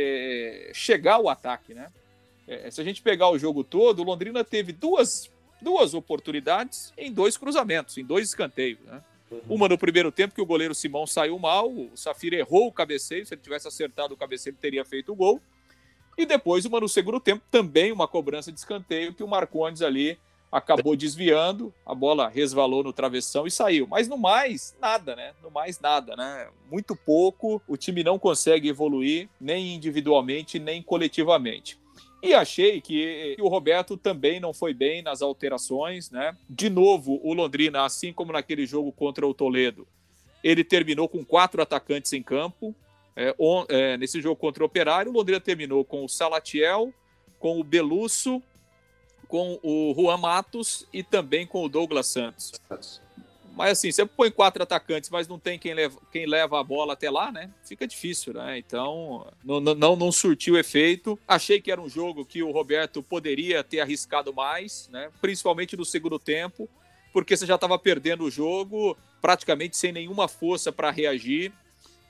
chegar 0.73 1.15
ao 1.15 1.29
ataque, 1.29 1.73
né? 1.73 1.89
se 2.69 2.81
a 2.81 2.83
gente 2.83 3.01
pegar 3.01 3.29
o 3.29 3.37
jogo 3.37 3.63
todo, 3.63 4.01
o 4.01 4.03
Londrina 4.03 4.43
teve 4.43 4.73
duas 4.73 5.31
duas 5.61 5.93
oportunidades 5.93 6.91
em 6.97 7.11
dois 7.11 7.37
cruzamentos, 7.37 7.97
em 7.97 8.03
dois 8.03 8.27
escanteios. 8.27 8.79
Né? 8.83 9.01
Uhum. 9.29 9.41
Uma 9.49 9.69
no 9.69 9.77
primeiro 9.77 10.11
tempo, 10.11 10.33
que 10.33 10.41
o 10.41 10.45
goleiro 10.45 10.73
Simão 10.73 11.05
saiu 11.05 11.37
mal, 11.37 11.71
o 11.71 11.91
Safira 11.95 12.35
errou 12.35 12.67
o 12.67 12.71
cabeceio, 12.71 13.25
se 13.25 13.33
ele 13.33 13.41
tivesse 13.41 13.67
acertado 13.67 14.13
o 14.13 14.17
cabeceio, 14.17 14.51
ele 14.51 14.57
teria 14.59 14.83
feito 14.83 15.11
o 15.11 15.15
gol. 15.15 15.39
E 16.17 16.25
depois 16.25 16.65
uma 16.65 16.79
no 16.79 16.89
segundo 16.89 17.19
tempo, 17.19 17.43
também 17.49 17.91
uma 17.91 18.07
cobrança 18.07 18.51
de 18.51 18.59
escanteio, 18.59 19.13
que 19.13 19.23
o 19.23 19.27
Marcondes 19.27 19.81
ali 19.81 20.17
acabou 20.51 20.95
desviando, 20.95 21.73
a 21.85 21.95
bola 21.95 22.27
resvalou 22.27 22.83
no 22.83 22.91
travessão 22.91 23.47
e 23.47 23.51
saiu. 23.51 23.87
Mas 23.87 24.07
no 24.07 24.17
mais, 24.17 24.75
nada, 24.81 25.15
né? 25.15 25.33
No 25.41 25.49
mais, 25.49 25.79
nada, 25.79 26.15
né? 26.15 26.49
Muito 26.69 26.95
pouco, 26.95 27.61
o 27.67 27.77
time 27.77 28.03
não 28.03 28.19
consegue 28.19 28.67
evoluir, 28.67 29.29
nem 29.39 29.73
individualmente, 29.73 30.59
nem 30.59 30.81
coletivamente. 30.81 31.79
E 32.21 32.33
achei 32.33 32.79
que, 32.81 33.35
o 33.39 33.47
Roberto 33.47 33.97
também 33.97 34.39
não 34.39 34.53
foi 34.53 34.73
bem 34.73 35.01
nas 35.01 35.21
alterações, 35.21 36.11
né? 36.11 36.37
De 36.47 36.69
novo, 36.69 37.19
o 37.23 37.33
Londrina, 37.33 37.83
assim 37.83 38.13
como 38.13 38.33
naquele 38.33 38.65
jogo 38.65 38.91
contra 38.91 39.25
o 39.25 39.33
Toledo, 39.33 39.87
ele 40.43 40.63
terminou 40.63 41.07
com 41.07 41.25
quatro 41.25 41.61
atacantes 41.61 42.13
em 42.13 42.21
campo. 42.21 42.75
É, 43.15 43.35
on, 43.37 43.65
é, 43.69 43.97
nesse 43.97 44.21
jogo 44.21 44.35
contra 44.35 44.63
o 44.63 44.65
Operário, 44.65 45.11
o 45.11 45.15
Londrina 45.15 45.39
terminou 45.39 45.83
com 45.83 46.03
o 46.03 46.09
Salatiel, 46.09 46.93
com 47.39 47.59
o 47.59 47.63
Belusso, 47.63 48.41
com 49.27 49.59
o 49.63 49.93
Juan 49.95 50.17
Matos 50.17 50.85
e 50.91 51.03
também 51.03 51.45
com 51.45 51.63
o 51.63 51.69
Douglas 51.69 52.07
Santos. 52.07 52.51
Mas 53.55 53.71
assim, 53.71 53.91
você 53.91 54.05
põe 54.05 54.31
quatro 54.31 54.63
atacantes, 54.63 55.09
mas 55.09 55.27
não 55.27 55.37
tem 55.37 55.59
quem 55.59 55.73
leva, 55.73 55.99
quem 56.11 56.25
leva 56.25 56.59
a 56.59 56.63
bola 56.63 56.93
até 56.93 57.09
lá, 57.09 57.31
né? 57.31 57.49
Fica 57.63 57.85
difícil, 57.85 58.33
né? 58.33 58.57
Então, 58.57 59.27
não, 59.43 59.59
não, 59.59 59.95
não 59.95 60.11
surtiu 60.11 60.57
efeito. 60.57 61.19
Achei 61.27 61.59
que 61.61 61.71
era 61.71 61.81
um 61.81 61.89
jogo 61.89 62.25
que 62.25 62.41
o 62.41 62.51
Roberto 62.51 63.03
poderia 63.03 63.63
ter 63.63 63.81
arriscado 63.81 64.33
mais, 64.33 64.89
né? 64.91 65.09
Principalmente 65.21 65.75
no 65.75 65.83
segundo 65.83 66.17
tempo, 66.17 66.69
porque 67.11 67.35
você 67.35 67.45
já 67.45 67.55
estava 67.55 67.77
perdendo 67.77 68.23
o 68.23 68.31
jogo, 68.31 68.97
praticamente 69.21 69.75
sem 69.75 69.91
nenhuma 69.91 70.27
força 70.27 70.71
para 70.71 70.89
reagir. 70.89 71.51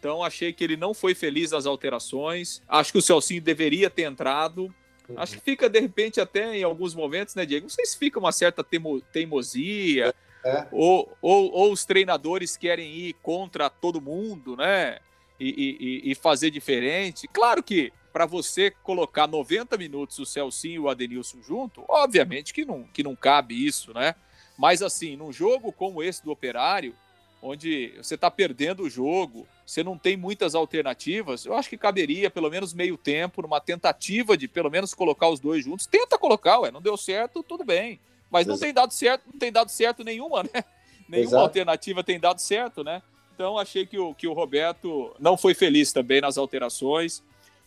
Então, 0.01 0.23
achei 0.23 0.51
que 0.51 0.63
ele 0.63 0.75
não 0.75 0.95
foi 0.95 1.13
feliz 1.13 1.51
nas 1.51 1.67
alterações. 1.67 2.59
Acho 2.67 2.91
que 2.91 2.97
o 2.97 3.01
Celcinho 3.03 3.39
deveria 3.39 3.87
ter 3.87 4.01
entrado. 4.01 4.73
Acho 5.15 5.35
que 5.35 5.41
fica, 5.41 5.69
de 5.69 5.79
repente, 5.79 6.19
até 6.19 6.57
em 6.57 6.63
alguns 6.63 6.95
momentos, 6.95 7.35
né, 7.35 7.45
Diego? 7.45 7.65
Não 7.65 7.69
sei 7.69 7.85
se 7.85 7.95
fica 7.95 8.17
uma 8.17 8.31
certa 8.31 8.63
teimo, 8.63 8.99
teimosia. 9.13 10.11
É. 10.43 10.65
Ou, 10.71 11.15
ou, 11.21 11.51
ou, 11.51 11.71
os 11.71 11.85
treinadores 11.85 12.57
querem 12.57 12.91
ir 12.91 13.13
contra 13.21 13.69
todo 13.69 14.01
mundo, 14.01 14.57
né? 14.57 14.97
E, 15.39 16.01
e, 16.03 16.11
e 16.11 16.15
fazer 16.15 16.49
diferente. 16.49 17.27
Claro 17.27 17.61
que 17.61 17.93
para 18.11 18.25
você 18.25 18.71
colocar 18.71 19.27
90 19.27 19.77
minutos 19.77 20.17
o 20.17 20.25
Celcinho 20.25 20.73
e 20.73 20.79
o 20.79 20.89
Adenilson 20.89 21.43
junto, 21.43 21.85
obviamente 21.87 22.55
que 22.55 22.65
não, 22.65 22.83
que 22.85 23.03
não 23.03 23.15
cabe 23.15 23.65
isso, 23.67 23.93
né? 23.93 24.15
Mas 24.57 24.81
assim, 24.81 25.15
num 25.15 25.31
jogo 25.31 25.71
como 25.71 26.01
esse 26.01 26.23
do 26.23 26.31
Operário, 26.31 26.95
onde 27.41 27.93
você 27.97 28.15
está 28.15 28.29
perdendo 28.29 28.83
o 28.83 28.89
jogo, 28.89 29.47
você 29.71 29.85
não 29.85 29.97
tem 29.97 30.17
muitas 30.17 30.53
alternativas, 30.53 31.45
eu 31.45 31.53
acho 31.53 31.69
que 31.69 31.77
caberia 31.77 32.29
pelo 32.29 32.49
menos 32.49 32.73
meio 32.73 32.97
tempo, 32.97 33.41
numa 33.41 33.61
tentativa 33.61 34.35
de 34.35 34.45
pelo 34.45 34.69
menos 34.69 34.93
colocar 34.93 35.29
os 35.29 35.39
dois 35.39 35.63
juntos. 35.63 35.85
Tenta 35.85 36.17
colocar, 36.17 36.59
ué, 36.59 36.71
não 36.71 36.81
deu 36.81 36.97
certo, 36.97 37.41
tudo 37.41 37.63
bem. 37.63 37.97
Mas 38.29 38.45
não 38.45 38.57
tem 38.57 38.73
dado 38.73 38.91
certo, 38.91 39.23
não 39.31 39.39
tem 39.39 39.49
dado 39.49 39.69
certo 39.69 40.03
nenhuma, 40.03 40.43
né? 40.43 40.49
Nenhuma 41.07 41.29
Exato. 41.29 41.43
alternativa 41.43 42.03
tem 42.03 42.19
dado 42.19 42.39
certo, 42.39 42.83
né? 42.83 43.01
Então 43.33 43.57
achei 43.57 43.85
que 43.85 43.97
o, 43.97 44.13
que 44.13 44.27
o 44.27 44.33
Roberto 44.33 45.15
não 45.17 45.37
foi 45.37 45.53
feliz 45.53 45.93
também 45.93 46.19
nas 46.19 46.37
alterações. 46.37 47.23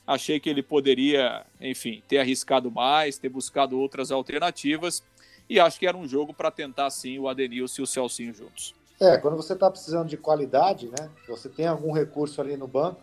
Achei 0.07 0.39
que 0.39 0.51
ele 0.51 0.63
poderia, 0.63 1.45
enfim, 1.59 2.03
ter 2.07 2.19
arriscado 2.19 2.71
mais, 2.71 3.19
ter 3.19 3.31
buscado 3.31 3.79
outras 3.79 4.11
alternativas. 4.11 5.03
E 5.49 5.59
acho 5.59 5.79
que 5.79 5.87
era 5.87 5.97
um 5.97 6.09
jogo 6.09 6.33
para 6.35 6.51
tentar, 6.51 6.89
sim, 6.91 7.19
o 7.19 7.29
Adenilson 7.29 7.81
e 7.81 7.85
o 7.85 7.87
Celcinho 7.87 8.35
juntos. 8.35 8.75
É, 9.01 9.17
quando 9.19 9.37
você 9.37 9.55
está 9.55 9.71
precisando 9.71 10.09
de 10.09 10.17
qualidade, 10.17 10.89
né? 10.89 11.11
Você 11.29 11.49
tem 11.49 11.67
algum 11.67 11.93
recurso 11.93 12.41
ali 12.41 12.57
no 12.57 12.69
banco, 12.69 13.01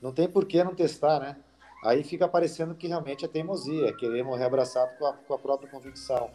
não 0.00 0.12
tem 0.12 0.28
por 0.28 0.46
que 0.46 0.62
não 0.64 0.74
testar, 0.74 1.20
né? 1.20 1.36
Aí 1.84 2.02
fica 2.02 2.26
parecendo 2.26 2.74
que 2.74 2.88
realmente 2.88 3.24
é 3.24 3.28
teimosia, 3.28 3.88
é 3.88 3.92
querer 3.92 4.24
morrer 4.24 4.44
abraçado 4.44 4.96
com 4.98 5.06
a, 5.06 5.12
com 5.12 5.34
a 5.34 5.38
própria 5.38 5.70
convicção. 5.70 6.30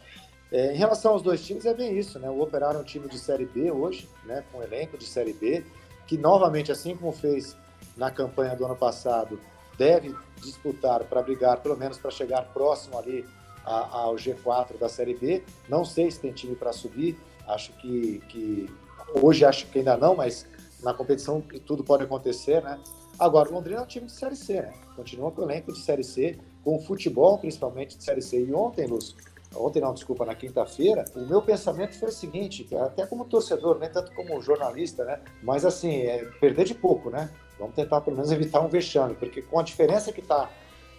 É, 0.50 0.72
em 0.72 0.76
relação 0.76 1.12
aos 1.12 1.22
dois 1.22 1.44
times, 1.44 1.66
é 1.66 1.74
bem 1.74 1.98
isso, 1.98 2.18
né? 2.18 2.30
O 2.30 2.40
Operário 2.40 2.78
é 2.78 2.80
um 2.80 2.84
time 2.84 3.08
de 3.08 3.18
Série 3.18 3.44
B 3.44 3.70
hoje, 3.70 4.08
né? 4.24 4.44
Com 4.50 4.58
um 4.58 4.62
elenco 4.62 4.96
de 4.96 5.04
Série 5.04 5.32
B, 5.32 5.64
que 6.06 6.16
novamente, 6.16 6.70
assim 6.70 6.96
como 6.96 7.12
fez 7.12 7.56
na 7.96 8.10
campanha 8.10 8.54
do 8.54 8.64
ano 8.64 8.76
passado, 8.76 9.40
deve 9.76 10.14
disputar 10.40 11.04
para 11.04 11.22
brigar, 11.22 11.60
pelo 11.60 11.76
menos 11.76 11.98
para 11.98 12.10
chegar 12.10 12.42
próximo 12.52 12.98
ali 12.98 13.26
ao 13.64 14.14
G4 14.14 14.78
da 14.78 14.88
Série 14.88 15.14
B. 15.14 15.42
Não 15.68 15.84
sei 15.84 16.10
se 16.10 16.20
tem 16.20 16.32
time 16.32 16.54
para 16.54 16.72
subir, 16.72 17.18
acho 17.46 17.72
que, 17.72 18.20
que 18.28 18.70
hoje 19.14 19.44
acho 19.44 19.66
que 19.66 19.78
ainda 19.78 19.96
não, 19.96 20.16
mas 20.16 20.46
na 20.82 20.94
competição 20.94 21.42
tudo 21.66 21.82
pode 21.82 22.04
acontecer, 22.04 22.62
né? 22.62 22.78
Agora, 23.18 23.48
o 23.48 23.52
Londrina 23.52 23.80
é 23.80 23.82
um 23.82 23.86
time 23.86 24.06
de 24.06 24.12
Série 24.12 24.36
C, 24.36 24.54
né? 24.54 24.72
Continua 24.96 25.30
com 25.30 25.42
o 25.42 25.44
elenco 25.44 25.72
de 25.72 25.78
Série 25.78 26.04
C, 26.04 26.38
com 26.62 26.76
o 26.76 26.80
futebol 26.80 27.38
principalmente 27.38 27.96
de 27.96 28.04
Série 28.04 28.22
C. 28.22 28.44
E 28.44 28.52
ontem, 28.52 28.86
Lúcio, 28.86 29.16
ontem 29.54 29.80
não, 29.80 29.94
desculpa, 29.94 30.24
na 30.24 30.34
quinta-feira, 30.34 31.04
o 31.14 31.20
meu 31.20 31.40
pensamento 31.40 31.98
foi 31.98 32.08
o 32.08 32.12
seguinte, 32.12 32.66
até 32.76 33.06
como 33.06 33.24
torcedor, 33.24 33.78
nem 33.78 33.88
tanto 33.88 34.12
como 34.14 34.40
jornalista, 34.42 35.04
né? 35.04 35.20
Mas 35.42 35.64
assim, 35.64 36.02
é 36.02 36.24
perder 36.40 36.64
de 36.64 36.74
pouco, 36.74 37.10
né? 37.10 37.30
Vamos 37.58 37.74
tentar 37.74 38.00
pelo 38.00 38.16
menos 38.16 38.32
evitar 38.32 38.60
um 38.60 38.68
vexame, 38.68 39.14
porque 39.14 39.42
com 39.42 39.60
a 39.60 39.62
diferença 39.62 40.12
que 40.12 40.20
está 40.20 40.50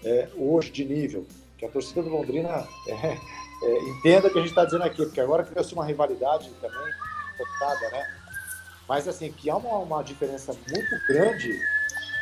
é, 0.04 0.30
hoje 0.38 0.72
de 0.72 0.86
nível, 0.86 1.26
que 1.58 1.66
a 1.66 1.70
torcida 1.70 2.02
do 2.02 2.10
Londrina 2.10 2.66
é, 2.88 3.18
é, 3.64 3.80
entenda 3.90 4.28
o 4.28 4.32
que 4.32 4.38
a 4.38 4.42
gente 4.42 4.52
está 4.52 4.64
dizendo 4.64 4.84
aqui, 4.84 5.04
porque 5.04 5.20
agora 5.20 5.44
criou-se 5.44 5.74
uma 5.74 5.86
rivalidade 5.86 6.50
também, 6.62 6.94
né? 7.92 8.08
Mas 8.88 9.08
assim, 9.08 9.32
que 9.32 9.50
há 9.50 9.58
uma, 9.58 9.80
uma 9.80 10.04
diferença 10.04 10.54
muito 10.54 11.08
grande 11.08 11.60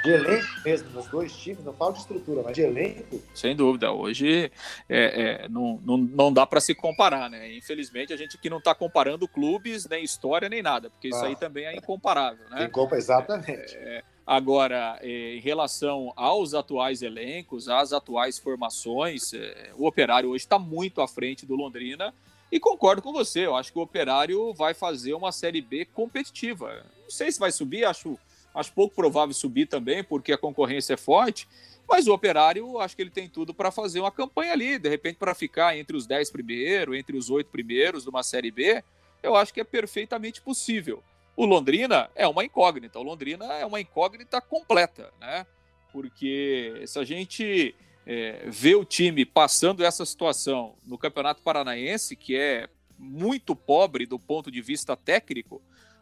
de 0.04 0.12
elenco 0.12 0.46
mesmo 0.66 0.90
nos 0.92 1.08
dois 1.08 1.34
times, 1.34 1.64
não 1.64 1.74
falo 1.74 1.94
de 1.94 2.00
estrutura, 2.00 2.42
mas 2.44 2.54
de 2.54 2.62
elenco. 2.62 3.22
Sem 3.34 3.56
dúvida, 3.56 3.92
hoje 3.92 4.52
é, 4.90 5.44
é 5.46 5.50
não, 5.50 5.80
não, 5.84 5.98
não 5.98 6.34
dá 6.34 6.46
para 6.46 6.60
se 6.60 6.76
comparar, 6.76 7.30
né? 7.30 7.56
Infelizmente 7.56 8.12
a 8.12 8.18
gente 8.18 8.36
aqui 8.36 8.50
não 8.50 8.58
está 8.58 8.76
comparando 8.76 9.28
clubes, 9.28 9.88
nem 9.88 10.04
história, 10.04 10.50
nem 10.50 10.62
nada, 10.62 10.90
porque 10.90 11.08
isso 11.08 11.24
ah. 11.24 11.28
aí 11.28 11.36
também 11.36 11.66
é 11.66 11.76
incomparável, 11.76 12.50
né? 12.50 12.66
Incompa 12.66 12.98
exatamente. 12.98 13.76
É, 13.76 13.98
é 13.98 14.04
agora, 14.28 15.00
é, 15.02 15.36
em 15.36 15.40
relação 15.40 16.12
aos 16.18 16.54
atuais 16.54 17.02
elencos, 17.02 17.70
às 17.70 17.94
atuais 17.94 18.38
formações, 18.38 19.34
é, 19.34 19.72
o 19.76 19.88
Operário 19.88 20.30
hoje 20.30 20.44
está 20.44 20.60
muito 20.60 21.02
à 21.02 21.08
frente 21.08 21.46
do 21.46 21.56
Londrina. 21.56 22.14
E 22.54 22.60
concordo 22.60 23.02
com 23.02 23.12
você, 23.12 23.48
eu 23.48 23.56
acho 23.56 23.72
que 23.74 23.80
o 23.80 23.82
Operário 23.82 24.54
vai 24.54 24.76
fazer 24.76 25.16
uma 25.16 25.32
Série 25.32 25.60
B 25.60 25.86
competitiva. 25.86 26.86
Não 27.02 27.10
sei 27.10 27.32
se 27.32 27.40
vai 27.40 27.52
subir, 27.52 27.84
acho 27.84 28.18
Acho 28.54 28.72
pouco 28.72 28.96
provável 28.96 29.34
subir 29.34 29.66
também, 29.66 30.04
porque 30.04 30.32
a 30.32 30.38
concorrência 30.38 30.94
é 30.94 30.98
forte. 30.98 31.48
Mas 31.90 32.08
o 32.08 32.14
Operário, 32.14 32.80
acho 32.80 32.96
que 32.96 33.02
ele 33.02 33.10
tem 33.10 33.28
tudo 33.28 33.54
para 33.54 33.72
fazer 33.72 34.00
uma 34.00 34.12
campanha 34.12 34.54
ali, 34.54 34.78
de 34.78 34.88
repente 34.88 35.18
para 35.18 35.34
ficar 35.34 35.76
entre 35.76 35.98
os 35.98 36.06
10 36.06 36.30
primeiros, 36.32 36.96
entre 36.96 37.18
os 37.18 37.30
8 37.30 37.50
primeiros 37.50 38.04
de 38.04 38.10
uma 38.10 38.24
Série 38.24 38.52
B, 38.52 38.84
eu 39.22 39.36
acho 39.36 39.54
que 39.54 39.60
é 39.60 39.64
perfeitamente 39.64 40.42
possível. 40.42 41.04
O 41.36 41.46
Londrina 41.46 42.10
é 42.16 42.28
uma 42.28 42.46
incógnita, 42.46 43.00
o 43.00 43.04
Londrina 43.04 43.46
é 43.54 43.66
uma 43.66 43.82
incógnita 43.82 44.40
completa, 44.40 45.12
né? 45.20 45.46
Porque 45.92 46.84
se 46.86 47.00
a 47.00 47.04
gente 47.04 47.76
é, 48.06 48.44
vê 48.48 48.76
o 48.76 48.86
time 48.86 49.26
passando 49.26 49.84
essa 49.84 50.06
situação 50.06 50.76
no 50.86 50.98
Campeonato 50.98 51.42
Paranaense, 51.42 52.16
que 52.16 52.36
é 52.36 52.68
muito 52.98 53.56
pobre 53.56 54.06
do 54.06 54.20
ponto 54.20 54.52
de 54.52 54.62
vista 54.62 54.96
técnico, 54.96 55.62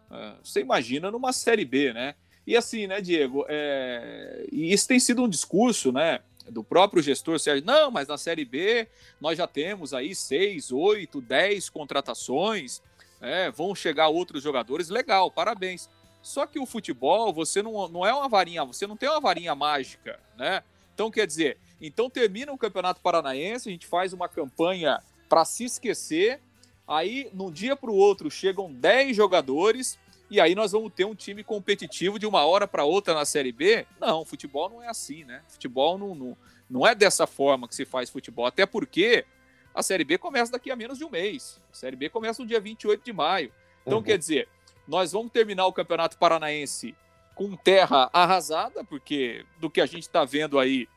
uh, 0.09 0.37
você 0.43 0.61
imagina 0.61 1.09
numa 1.09 1.33
Série 1.33 1.65
B, 1.65 1.93
né? 1.93 2.15
E 2.45 2.57
assim, 2.57 2.87
né, 2.87 2.99
Diego, 2.99 3.45
é... 3.47 4.47
e 4.51 4.73
isso 4.73 4.87
tem 4.87 4.99
sido 4.99 5.23
um 5.23 5.29
discurso, 5.29 5.91
né, 5.91 6.21
do 6.49 6.63
próprio 6.63 7.01
gestor 7.01 7.39
Sérgio, 7.39 7.65
não, 7.65 7.91
mas 7.91 8.07
na 8.07 8.17
Série 8.17 8.43
B 8.43 8.87
nós 9.19 9.37
já 9.37 9.47
temos 9.47 9.93
aí 9.93 10.15
seis, 10.15 10.71
oito, 10.71 11.21
dez 11.21 11.69
contratações, 11.69 12.81
é, 13.21 13.51
vão 13.51 13.75
chegar 13.75 14.07
outros 14.07 14.41
jogadores, 14.41 14.89
legal, 14.89 15.29
parabéns. 15.29 15.87
Só 16.21 16.45
que 16.45 16.59
o 16.59 16.65
futebol, 16.65 17.31
você 17.31 17.61
não, 17.61 17.87
não 17.87 18.05
é 18.05 18.13
uma 18.13 18.27
varinha, 18.27 18.65
você 18.65 18.85
não 18.87 18.97
tem 18.97 19.09
uma 19.09 19.19
varinha 19.19 19.55
mágica, 19.55 20.19
né? 20.37 20.63
Então, 20.93 21.09
quer 21.09 21.25
dizer, 21.25 21.57
então 21.81 22.09
termina 22.09 22.51
o 22.51 22.57
Campeonato 22.57 23.01
Paranaense, 23.01 23.67
a 23.67 23.71
gente 23.71 23.87
faz 23.87 24.13
uma 24.13 24.29
campanha 24.29 25.01
para 25.27 25.43
se 25.43 25.63
esquecer, 25.63 26.39
aí, 26.87 27.29
num 27.33 27.51
dia 27.51 27.75
para 27.75 27.89
o 27.89 27.95
outro, 27.95 28.29
chegam 28.29 28.71
10 28.71 29.15
jogadores, 29.15 29.97
e 30.29 30.39
aí 30.39 30.55
nós 30.55 30.71
vamos 30.71 30.93
ter 30.93 31.05
um 31.05 31.15
time 31.15 31.43
competitivo 31.43 32.19
de 32.19 32.25
uma 32.25 32.45
hora 32.45 32.67
para 32.67 32.85
outra 32.85 33.13
na 33.13 33.25
Série 33.25 33.51
B? 33.51 33.85
Não, 33.99 34.23
futebol 34.23 34.69
não 34.69 34.81
é 34.81 34.87
assim, 34.87 35.25
né? 35.25 35.41
Futebol 35.49 35.97
não, 35.97 36.15
não, 36.15 36.37
não 36.69 36.87
é 36.87 36.95
dessa 36.95 37.27
forma 37.27 37.67
que 37.67 37.75
se 37.75 37.83
faz 37.83 38.09
futebol, 38.09 38.45
até 38.45 38.65
porque 38.65 39.25
a 39.73 39.81
Série 39.81 40.03
B 40.03 40.17
começa 40.17 40.51
daqui 40.51 40.71
a 40.71 40.75
menos 40.75 40.97
de 40.97 41.03
um 41.03 41.09
mês. 41.09 41.59
A 41.71 41.75
Série 41.75 41.95
B 41.95 42.09
começa 42.09 42.41
no 42.41 42.47
dia 42.47 42.59
28 42.59 43.03
de 43.03 43.13
maio. 43.13 43.51
Então, 43.85 43.97
uhum. 43.97 44.03
quer 44.03 44.17
dizer, 44.17 44.47
nós 44.87 45.11
vamos 45.11 45.31
terminar 45.31 45.65
o 45.65 45.73
Campeonato 45.73 46.17
Paranaense 46.17 46.95
com 47.35 47.55
terra 47.55 48.09
arrasada, 48.13 48.83
porque 48.83 49.45
do 49.59 49.69
que 49.69 49.81
a 49.81 49.85
gente 49.85 50.03
está 50.03 50.23
vendo 50.23 50.59
aí, 50.59 50.87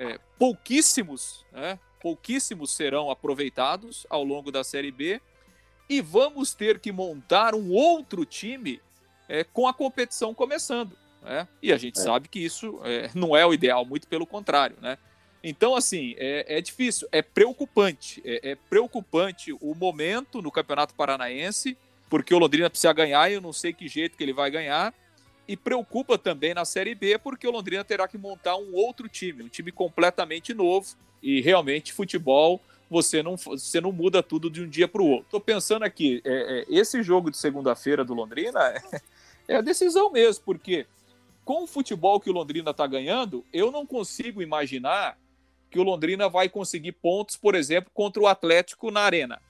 é, 0.00 0.18
pouquíssimos, 0.38 1.44
né, 1.52 1.78
pouquíssimos 2.00 2.72
serão 2.72 3.10
aproveitados 3.10 4.06
ao 4.08 4.24
longo 4.24 4.50
da 4.50 4.64
Série 4.64 4.90
B 4.90 5.20
e 5.88 6.00
vamos 6.00 6.54
ter 6.54 6.78
que 6.78 6.90
montar 6.90 7.54
um 7.54 7.70
outro 7.70 8.24
time 8.24 8.80
é, 9.28 9.44
com 9.44 9.68
a 9.68 9.74
competição 9.74 10.32
começando. 10.32 10.96
Né? 11.22 11.46
E 11.62 11.70
a 11.70 11.76
gente 11.76 11.98
é. 11.98 12.02
sabe 12.02 12.28
que 12.28 12.38
isso 12.38 12.80
é, 12.82 13.10
não 13.14 13.36
é 13.36 13.44
o 13.44 13.52
ideal, 13.52 13.84
muito 13.84 14.08
pelo 14.08 14.26
contrário. 14.26 14.76
Né? 14.80 14.96
Então, 15.44 15.76
assim, 15.76 16.14
é, 16.16 16.58
é 16.58 16.60
difícil, 16.62 17.06
é 17.12 17.20
preocupante. 17.20 18.22
É, 18.24 18.52
é, 18.52 18.54
preocupante 18.54 19.52
o 19.60 19.74
momento 19.74 20.40
no 20.40 20.50
Campeonato 20.50 20.94
Paranaense, 20.94 21.76
porque 22.08 22.34
o 22.34 22.38
Londrina 22.38 22.70
precisa 22.70 22.92
ganhar 22.94 23.30
e 23.30 23.34
eu 23.34 23.40
não 23.40 23.52
sei 23.52 23.74
que 23.74 23.86
jeito 23.86 24.16
que 24.16 24.24
ele 24.24 24.32
vai 24.32 24.50
ganhar. 24.50 24.94
E 25.50 25.56
preocupa 25.56 26.16
também 26.16 26.54
na 26.54 26.64
Série 26.64 26.94
B, 26.94 27.18
porque 27.18 27.44
o 27.44 27.50
Londrina 27.50 27.82
terá 27.82 28.06
que 28.06 28.16
montar 28.16 28.56
um 28.56 28.72
outro 28.72 29.08
time, 29.08 29.42
um 29.42 29.48
time 29.48 29.72
completamente 29.72 30.54
novo. 30.54 30.94
E 31.20 31.40
realmente, 31.40 31.92
futebol 31.92 32.60
você 32.88 33.20
não, 33.20 33.36
você 33.36 33.80
não 33.80 33.90
muda 33.90 34.22
tudo 34.22 34.48
de 34.48 34.62
um 34.62 34.68
dia 34.68 34.86
para 34.86 35.02
o 35.02 35.08
outro. 35.08 35.24
Estou 35.24 35.40
pensando 35.40 35.84
aqui, 35.84 36.22
é, 36.24 36.60
é, 36.60 36.64
esse 36.68 37.02
jogo 37.02 37.32
de 37.32 37.36
segunda-feira 37.36 38.04
do 38.04 38.14
Londrina 38.14 38.60
é, 38.60 39.00
é, 39.48 39.56
a 39.56 39.60
decisão 39.60 40.12
mesmo, 40.12 40.44
porque 40.44 40.86
com 41.44 41.64
o 41.64 41.66
futebol 41.66 42.20
que 42.20 42.30
o 42.30 42.32
Londrina 42.32 42.70
está 42.70 42.86
ganhando, 42.86 43.44
eu 43.52 43.72
não 43.72 43.84
consigo 43.84 44.40
imaginar 44.40 45.18
que 45.68 45.80
o 45.80 45.82
Londrina 45.82 46.28
vai 46.28 46.48
conseguir 46.48 46.92
pontos, 46.92 47.36
por 47.36 47.56
exemplo, 47.56 47.90
contra 47.92 48.22
o 48.22 48.28
Atlético 48.28 48.88
na 48.92 49.00
Arena. 49.00 49.42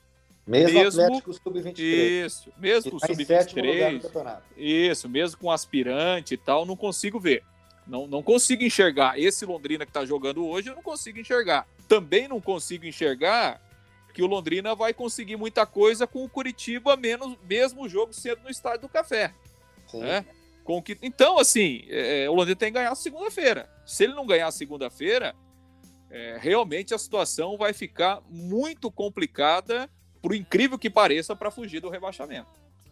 Mesmo, 0.47 0.81
mesmo 0.81 1.03
Atlético 1.03 1.33
Sub-23. 1.33 1.79
Isso, 1.79 2.53
mesmo 2.59 2.91
com 2.91 2.97
o 2.97 3.01
Sub-23. 3.01 4.39
Isso, 4.57 5.09
mesmo 5.09 5.39
com 5.39 5.51
aspirante 5.51 6.35
e 6.35 6.37
tal, 6.37 6.67
não 6.67 6.77
consigo 6.77 7.21
ver. 7.21 7.45
Não, 7.87 8.07
não 8.07 8.23
consigo 8.23 8.63
enxergar. 8.63 9.19
Esse 9.19 9.45
Londrina 9.45 9.85
que 9.85 9.91
está 9.91 10.05
jogando 10.05 10.47
hoje, 10.47 10.69
eu 10.69 10.75
não 10.75 10.83
consigo 10.83 11.19
enxergar 11.19 11.67
também 11.91 12.29
não 12.29 12.41
consigo 12.41 12.87
enxergar 12.87 13.61
que 14.15 14.23
o 14.23 14.27
Londrina 14.27 14.77
vai 14.77 14.95
conseguir 14.95 15.35
muita 15.35 15.67
coisa 15.67 16.07
com 16.07 16.25
o 16.25 16.29
Curitiba, 16.29 16.97
menos 16.97 17.37
mesmo 17.49 17.83
o 17.83 17.89
jogo 17.89 18.13
sendo 18.13 18.45
no 18.45 18.51
Estádio 18.51 18.83
do 18.83 18.89
Café. 18.89 19.35
Né? 19.93 20.25
Com 20.63 20.81
que, 20.81 20.97
então, 21.03 21.37
assim, 21.37 21.85
é, 21.89 22.23
é, 22.23 22.31
o 22.31 22.35
Londrina 22.35 22.55
tem 22.55 22.73
que 22.73 22.79
ganhar 22.79 22.95
segunda-feira. 22.95 23.69
Se 23.85 24.05
ele 24.05 24.15
não 24.15 24.25
ganhar 24.25 24.49
segunda-feira, 24.53 25.35
é, 26.09 26.39
realmente 26.41 26.95
a 26.95 26.99
situação 26.99 27.59
vai 27.59 27.73
ficar 27.73 28.23
muito 28.31 28.89
complicada, 28.89 29.91
por 30.21 30.35
incrível 30.35 30.79
que 30.79 30.91
pareça, 30.91 31.35
para 31.35 31.51
fugir 31.51 31.81
do 31.81 31.89
rebaixamento. 31.89 32.49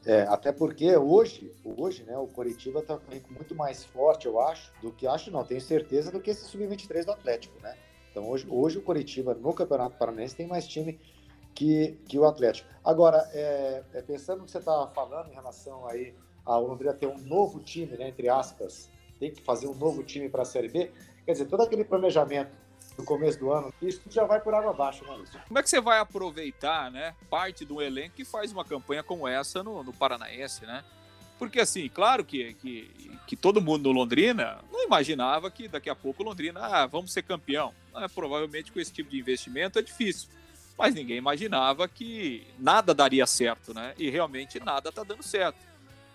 É, 0.06 0.22
até 0.22 0.52
porque 0.52 0.96
hoje, 0.96 1.52
hoje, 1.64 2.02
né, 2.04 2.16
o 2.16 2.26
Curitiba 2.26 2.80
está 2.80 2.98
muito 3.30 3.54
mais 3.54 3.84
forte, 3.84 4.26
eu 4.26 4.40
acho, 4.40 4.72
do 4.80 4.92
que 4.92 5.06
acho 5.06 5.30
não, 5.30 5.44
tenho 5.44 5.60
certeza 5.60 6.10
do 6.10 6.20
que 6.20 6.30
esse 6.30 6.44
sub-23 6.46 7.04
do 7.04 7.12
Atlético, 7.12 7.60
né? 7.60 7.76
Então 8.10 8.28
hoje, 8.28 8.46
hoje 8.48 8.78
o 8.78 8.82
Curitiba 8.82 9.34
no 9.34 9.52
Campeonato 9.52 9.98
Paranaense 9.98 10.36
tem 10.36 10.46
mais 10.46 10.66
time 10.66 10.98
que, 11.54 11.98
que 12.06 12.18
o 12.18 12.24
Atlético. 12.24 12.68
Agora, 12.84 13.28
é, 13.32 13.82
é 13.92 14.02
pensando 14.02 14.38
no 14.38 14.44
que 14.44 14.50
você 14.50 14.58
estava 14.58 14.88
falando 14.92 15.30
em 15.30 15.34
relação 15.34 15.86
aí 15.86 16.14
ao 16.44 16.66
Londrina 16.66 16.94
ter 16.94 17.06
um 17.06 17.18
novo 17.18 17.60
time, 17.60 17.96
né, 17.96 18.08
entre 18.08 18.28
aspas, 18.28 18.88
tem 19.18 19.32
que 19.32 19.42
fazer 19.42 19.66
um 19.66 19.74
novo 19.74 20.02
time 20.02 20.28
para 20.28 20.42
a 20.42 20.46
Série 20.46 20.68
B, 20.68 20.90
quer 21.26 21.32
dizer, 21.32 21.46
todo 21.46 21.62
aquele 21.62 21.84
planejamento 21.84 22.56
no 22.98 23.04
começo 23.04 23.38
do 23.38 23.52
ano, 23.52 23.72
isso 23.80 24.02
já 24.10 24.24
vai 24.24 24.40
por 24.40 24.52
água 24.52 24.72
abaixo, 24.72 25.04
né? 25.04 25.24
Como 25.46 25.58
é 25.58 25.62
que 25.62 25.70
você 25.70 25.80
vai 25.80 26.00
aproveitar, 26.00 26.90
né, 26.90 27.14
parte 27.30 27.64
do 27.64 27.80
elenco 27.80 28.16
que 28.16 28.24
faz 28.24 28.50
uma 28.50 28.64
campanha 28.64 29.04
como 29.04 29.26
essa 29.26 29.62
no, 29.62 29.84
no 29.84 29.92
Paranaense, 29.92 30.66
né? 30.66 30.84
Porque, 31.38 31.60
assim, 31.60 31.88
claro 31.88 32.24
que, 32.24 32.54
que, 32.54 32.90
que, 33.24 33.36
todo 33.36 33.60
mundo 33.60 33.84
no 33.84 34.00
Londrina 34.00 34.58
não 34.72 34.84
imaginava 34.84 35.48
que 35.48 35.68
daqui 35.68 35.88
a 35.88 35.94
pouco 35.94 36.24
Londrina, 36.24 36.58
ah, 36.60 36.86
vamos 36.86 37.12
ser 37.12 37.22
campeão. 37.22 37.72
Ah, 37.94 38.08
provavelmente 38.08 38.72
com 38.72 38.80
esse 38.80 38.92
tipo 38.92 39.08
de 39.08 39.20
investimento 39.20 39.78
é 39.78 39.82
difícil. 39.82 40.28
Mas 40.76 40.94
ninguém 40.94 41.16
imaginava 41.16 41.86
que 41.86 42.44
nada 42.58 42.92
daria 42.92 43.24
certo, 43.24 43.72
né? 43.72 43.94
E 43.96 44.10
realmente 44.10 44.58
nada 44.58 44.88
está 44.88 45.04
dando 45.04 45.22
certo. 45.22 45.58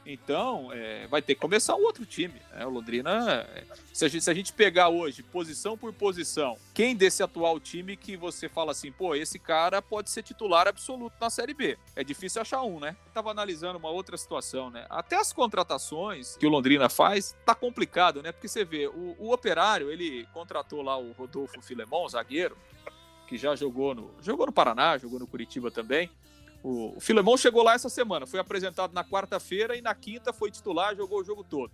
Então, 0.05 0.69
é, 0.73 1.07
vai 1.07 1.21
ter 1.21 1.35
que 1.35 1.41
começar 1.41 1.75
um 1.75 1.83
outro 1.83 2.05
time. 2.05 2.41
Né? 2.51 2.65
O 2.65 2.69
Londrina, 2.69 3.47
é, 3.55 3.63
se 3.93 4.03
a, 4.03 4.07
gente, 4.07 4.23
se 4.23 4.29
a, 4.29 4.33
gente, 4.33 4.53
pegar 4.53 4.89
hoje, 4.89 5.23
posição 5.23 5.77
por 5.77 5.93
posição, 5.93 6.57
quem 6.73 6.95
desse 6.95 7.23
atual 7.23 7.59
time 7.59 7.95
que 7.95 8.17
você 8.17 8.49
fala 8.49 8.71
assim, 8.71 8.91
pô, 8.91 9.15
esse 9.15 9.39
cara 9.39 9.81
pode 9.81 10.09
ser 10.09 10.23
titular 10.23 10.67
absoluto 10.67 11.15
na 11.19 11.29
Série 11.29 11.53
B? 11.53 11.77
É 11.95 12.03
difícil 12.03 12.41
achar 12.41 12.61
um, 12.63 12.79
né? 12.79 12.95
Tava 13.13 13.31
analisando 13.31 13.79
uma 13.79 13.89
outra 13.89 14.17
situação, 14.17 14.69
né? 14.69 14.85
Até 14.89 15.15
as 15.15 15.31
contratações 15.31 16.35
que 16.37 16.45
o 16.45 16.49
Londrina 16.49 16.89
faz, 16.89 17.35
tá 17.45 17.55
complicado, 17.55 18.21
né? 18.21 18.31
Porque 18.31 18.47
você 18.47 18.65
vê, 18.65 18.87
o, 18.87 19.15
o 19.19 19.31
Operário, 19.31 19.89
ele 19.89 20.27
contratou 20.33 20.81
lá 20.81 20.97
o 20.97 21.11
Rodolfo 21.13 21.61
Filemon, 21.61 22.07
zagueiro, 22.09 22.57
que 23.27 23.37
já 23.37 23.55
jogou 23.55 23.95
no, 23.95 24.11
jogou 24.21 24.45
no 24.45 24.51
Paraná, 24.51 24.97
jogou 24.97 25.19
no 25.19 25.27
Curitiba 25.27 25.71
também. 25.71 26.09
O, 26.63 26.95
Filemão 26.99 27.35
chegou 27.35 27.61
lá 27.61 27.73
essa 27.73 27.89
semana, 27.89 28.25
foi 28.25 28.39
apresentado 28.39 28.93
na 28.93 29.03
quarta-feira 29.03 29.75
e 29.75 29.81
na 29.81 29.93
quinta 29.93 30.31
foi 30.31 30.49
titular, 30.49 30.95
jogou 30.95 31.19
o 31.19 31.23
jogo 31.23 31.43
todo. 31.43 31.71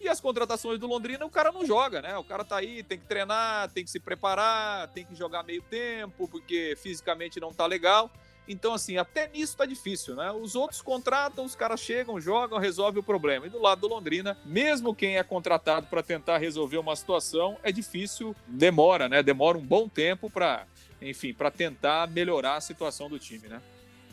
E 0.00 0.08
as 0.08 0.20
contratações 0.20 0.78
do 0.78 0.86
Londrina, 0.86 1.24
o 1.24 1.30
cara 1.30 1.52
não 1.52 1.64
joga, 1.64 2.02
né? 2.02 2.16
O 2.16 2.24
cara 2.24 2.44
tá 2.44 2.56
aí, 2.56 2.82
tem 2.82 2.98
que 2.98 3.04
treinar, 3.04 3.70
tem 3.70 3.84
que 3.84 3.90
se 3.90 3.98
preparar, 3.98 4.88
tem 4.88 5.04
que 5.04 5.14
jogar 5.14 5.42
meio 5.42 5.62
tempo, 5.62 6.28
porque 6.28 6.76
fisicamente 6.80 7.40
não 7.40 7.52
tá 7.52 7.66
legal. 7.66 8.10
Então, 8.46 8.72
assim, 8.72 8.96
até 8.96 9.28
nisso 9.28 9.56
tá 9.56 9.66
difícil, 9.66 10.14
né? 10.14 10.30
Os 10.32 10.54
outros 10.54 10.80
contratam, 10.80 11.44
os 11.44 11.54
caras 11.54 11.80
chegam, 11.80 12.20
jogam, 12.20 12.58
resolvem 12.58 13.00
o 13.00 13.04
problema. 13.04 13.46
E 13.46 13.50
do 13.50 13.60
lado 13.60 13.82
do 13.82 13.88
Londrina, 13.88 14.38
mesmo 14.44 14.94
quem 14.94 15.18
é 15.18 15.22
contratado 15.22 15.86
para 15.88 16.02
tentar 16.02 16.38
resolver 16.38 16.78
uma 16.78 16.96
situação, 16.96 17.58
é 17.62 17.70
difícil, 17.70 18.34
demora, 18.46 19.08
né? 19.08 19.22
Demora 19.22 19.58
um 19.58 19.66
bom 19.66 19.88
tempo 19.88 20.30
para, 20.30 20.64
enfim, 21.02 21.34
para 21.34 21.50
tentar 21.50 22.08
melhorar 22.08 22.56
a 22.56 22.60
situação 22.60 23.08
do 23.10 23.18
time, 23.18 23.48
né? 23.48 23.60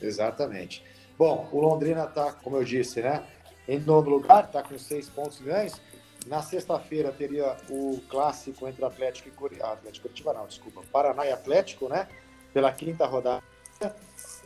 Exatamente. 0.02 0.84
Bom, 1.18 1.48
o 1.52 1.60
Londrina 1.62 2.06
está, 2.06 2.34
como 2.34 2.58
eu 2.58 2.64
disse, 2.64 3.02
né, 3.02 3.24
em 3.68 3.80
nono 3.80 4.10
lugar, 4.10 4.46
está 4.46 4.62
com 4.62 4.78
seis 4.78 5.10
pontos 5.10 5.40
ganhos. 5.40 5.82
Na 6.28 6.42
sexta-feira 6.42 7.12
teria 7.12 7.56
o 7.70 8.02
clássico 8.10 8.68
entre 8.68 8.84
Atlético 8.84 9.30
e 9.30 9.32
Curitiba. 9.32 9.68
Ah, 9.68 9.74
Atlético 9.74 10.08
Curitiba 10.08 10.34
não, 10.34 10.48
desculpa. 10.48 10.82
Paraná 10.92 11.26
e 11.26 11.32
Atlético, 11.32 11.88
né? 11.88 12.08
Pela 12.54 12.72
quinta 12.72 13.06
rodada. 13.06 13.44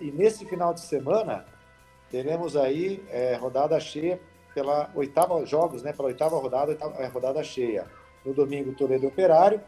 E 0.02 0.12
nesse 0.12 0.46
final 0.46 0.74
de 0.74 0.82
semana 0.82 1.46
teremos 2.12 2.58
aí 2.58 3.04
é, 3.10 3.36
rodada 3.36 3.80
cheia 3.80 4.20
pela 4.54 4.90
oitava 4.94 5.46
jogos, 5.46 5.82
né? 5.82 5.94
Pela 5.94 6.10
oitava 6.10 6.38
rodada, 6.38 6.72
oitava, 6.72 7.02
é, 7.02 7.08
rodada 7.08 7.44
cheia. 7.44 7.88
No 8.26 8.34
domingo, 8.34 8.74
Toledo 8.74 9.08
Operário 9.08 9.62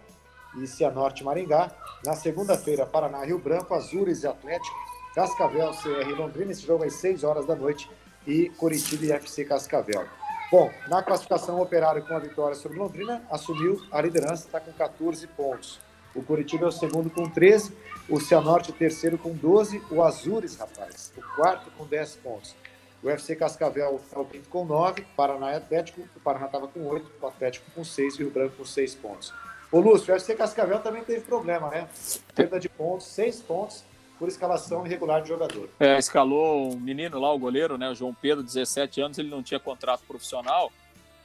e 0.62 0.68
Cianorte 0.68 1.24
Maringá. 1.24 1.72
Na 2.06 2.14
segunda-feira, 2.14 2.86
Paraná 2.86 3.24
Rio 3.24 3.40
Branco, 3.40 3.74
Azures 3.74 4.24
e 4.24 4.28
Atlético. 4.28 4.91
Cascavel, 5.14 5.72
CR 5.72 6.10
Londrina, 6.18 6.52
esse 6.52 6.66
jogo 6.66 6.84
às 6.84 6.94
6 6.94 7.24
horas 7.24 7.46
da 7.46 7.56
noite, 7.56 7.90
e 8.26 8.50
Curitiba 8.50 9.06
e 9.06 9.12
FC 9.12 9.46
Cascavel. 9.46 10.06
Bom, 10.52 10.72
na 10.88 11.02
classificação, 11.02 11.60
o 11.60 11.62
Operário 11.62 12.06
com 12.06 12.14
a 12.14 12.20
vitória 12.20 12.56
sobre 12.56 12.78
Londrina 12.78 13.22
assumiu 13.30 13.82
a 13.92 14.02
liderança, 14.02 14.46
está 14.46 14.60
com 14.60 14.72
14 14.72 15.26
pontos. 15.28 15.80
O 16.14 16.22
Curitiba 16.22 16.66
é 16.66 16.68
o 16.68 16.72
segundo 16.72 17.10
com 17.10 17.30
13, 17.30 17.74
o 18.10 18.20
Cianorte 18.20 18.72
o 18.72 18.74
terceiro 18.74 19.18
com 19.18 19.32
12, 19.32 19.82
o 19.90 20.04
Azures, 20.04 20.58
rapaz, 20.58 21.14
o 21.18 21.22
quarto 21.36 21.72
com 21.72 21.86
10 21.86 22.18
pontos. 22.18 22.56
O 23.02 23.10
FC 23.10 23.36
Cascavel 23.36 24.00
é 24.12 24.20
o 24.20 24.26
quinto 24.26 24.50
com 24.50 24.66
9, 24.66 25.06
Paraná 25.16 25.54
e 25.54 25.56
Atlético, 25.56 26.02
o 26.16 26.20
Paraná 26.20 26.46
estava 26.46 26.68
com 26.68 26.86
8, 26.86 27.10
o 27.22 27.28
Atlético 27.28 27.72
com 27.72 27.84
6 27.84 28.16
e 28.16 28.24
o 28.24 28.30
Branco 28.30 28.58
com 28.58 28.66
6 28.66 28.96
pontos. 28.96 29.34
O 29.72 29.80
Lúcio, 29.80 30.14
o 30.14 30.16
FC 30.16 30.36
Cascavel 30.36 30.80
também 30.80 31.04
teve 31.04 31.22
problema, 31.22 31.70
né? 31.70 31.88
Perda 32.36 32.60
de 32.60 32.68
pontos, 32.68 33.08
6 33.08 33.42
pontos, 33.42 33.86
por 34.22 34.28
escalação 34.28 34.86
irregular 34.86 35.24
de 35.24 35.30
jogador. 35.30 35.68
É, 35.80 35.98
escalou 35.98 36.76
um 36.76 36.80
menino 36.80 37.20
lá, 37.20 37.34
o 37.34 37.40
goleiro, 37.40 37.76
né, 37.76 37.90
o 37.90 37.96
João 37.96 38.14
Pedro, 38.14 38.44
17 38.44 39.02
anos, 39.02 39.18
ele 39.18 39.32
não 39.32 39.42
tinha 39.42 39.60
contrato 39.60 40.04
profissional 40.08 40.72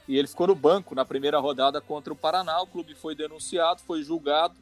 e 0.07 0.17
ele 0.17 0.27
ficou 0.27 0.47
no 0.47 0.55
banco 0.55 0.95
na 0.95 1.05
primeira 1.05 1.37
rodada 1.37 1.79
contra 1.79 2.11
o 2.11 2.15
Paraná. 2.15 2.59
O 2.59 2.65
clube 2.65 2.95
foi 2.95 3.13
denunciado, 3.13 3.83
foi 3.85 4.01
julgado. 4.01 4.55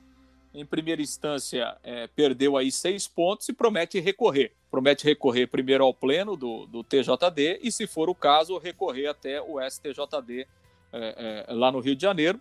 Em 0.54 0.66
primeira 0.66 1.02
instância, 1.02 1.78
é, 1.82 2.08
perdeu 2.08 2.58
aí 2.58 2.74
seis 2.74 3.08
pontos 3.08 3.48
e 3.48 3.54
promete 3.54 4.02
recorrer. 4.02 4.52
Promete 4.70 5.06
recorrer 5.06 5.48
primeiro 5.48 5.86
ao 5.86 5.94
pleno 5.94 6.36
do, 6.36 6.66
do 6.66 6.84
TJD 6.84 7.62
e, 7.62 7.72
se 7.72 7.88
for 7.88 8.10
o 8.10 8.16
caso, 8.16 8.58
recorrer 8.58 9.08
até 9.08 9.42
o 9.42 9.62
STJD 9.62 10.46
é, 10.92 11.46
é, 11.48 11.54
lá 11.54 11.72
no 11.72 11.80
Rio 11.80 11.96
de 11.96 12.02
Janeiro. 12.02 12.38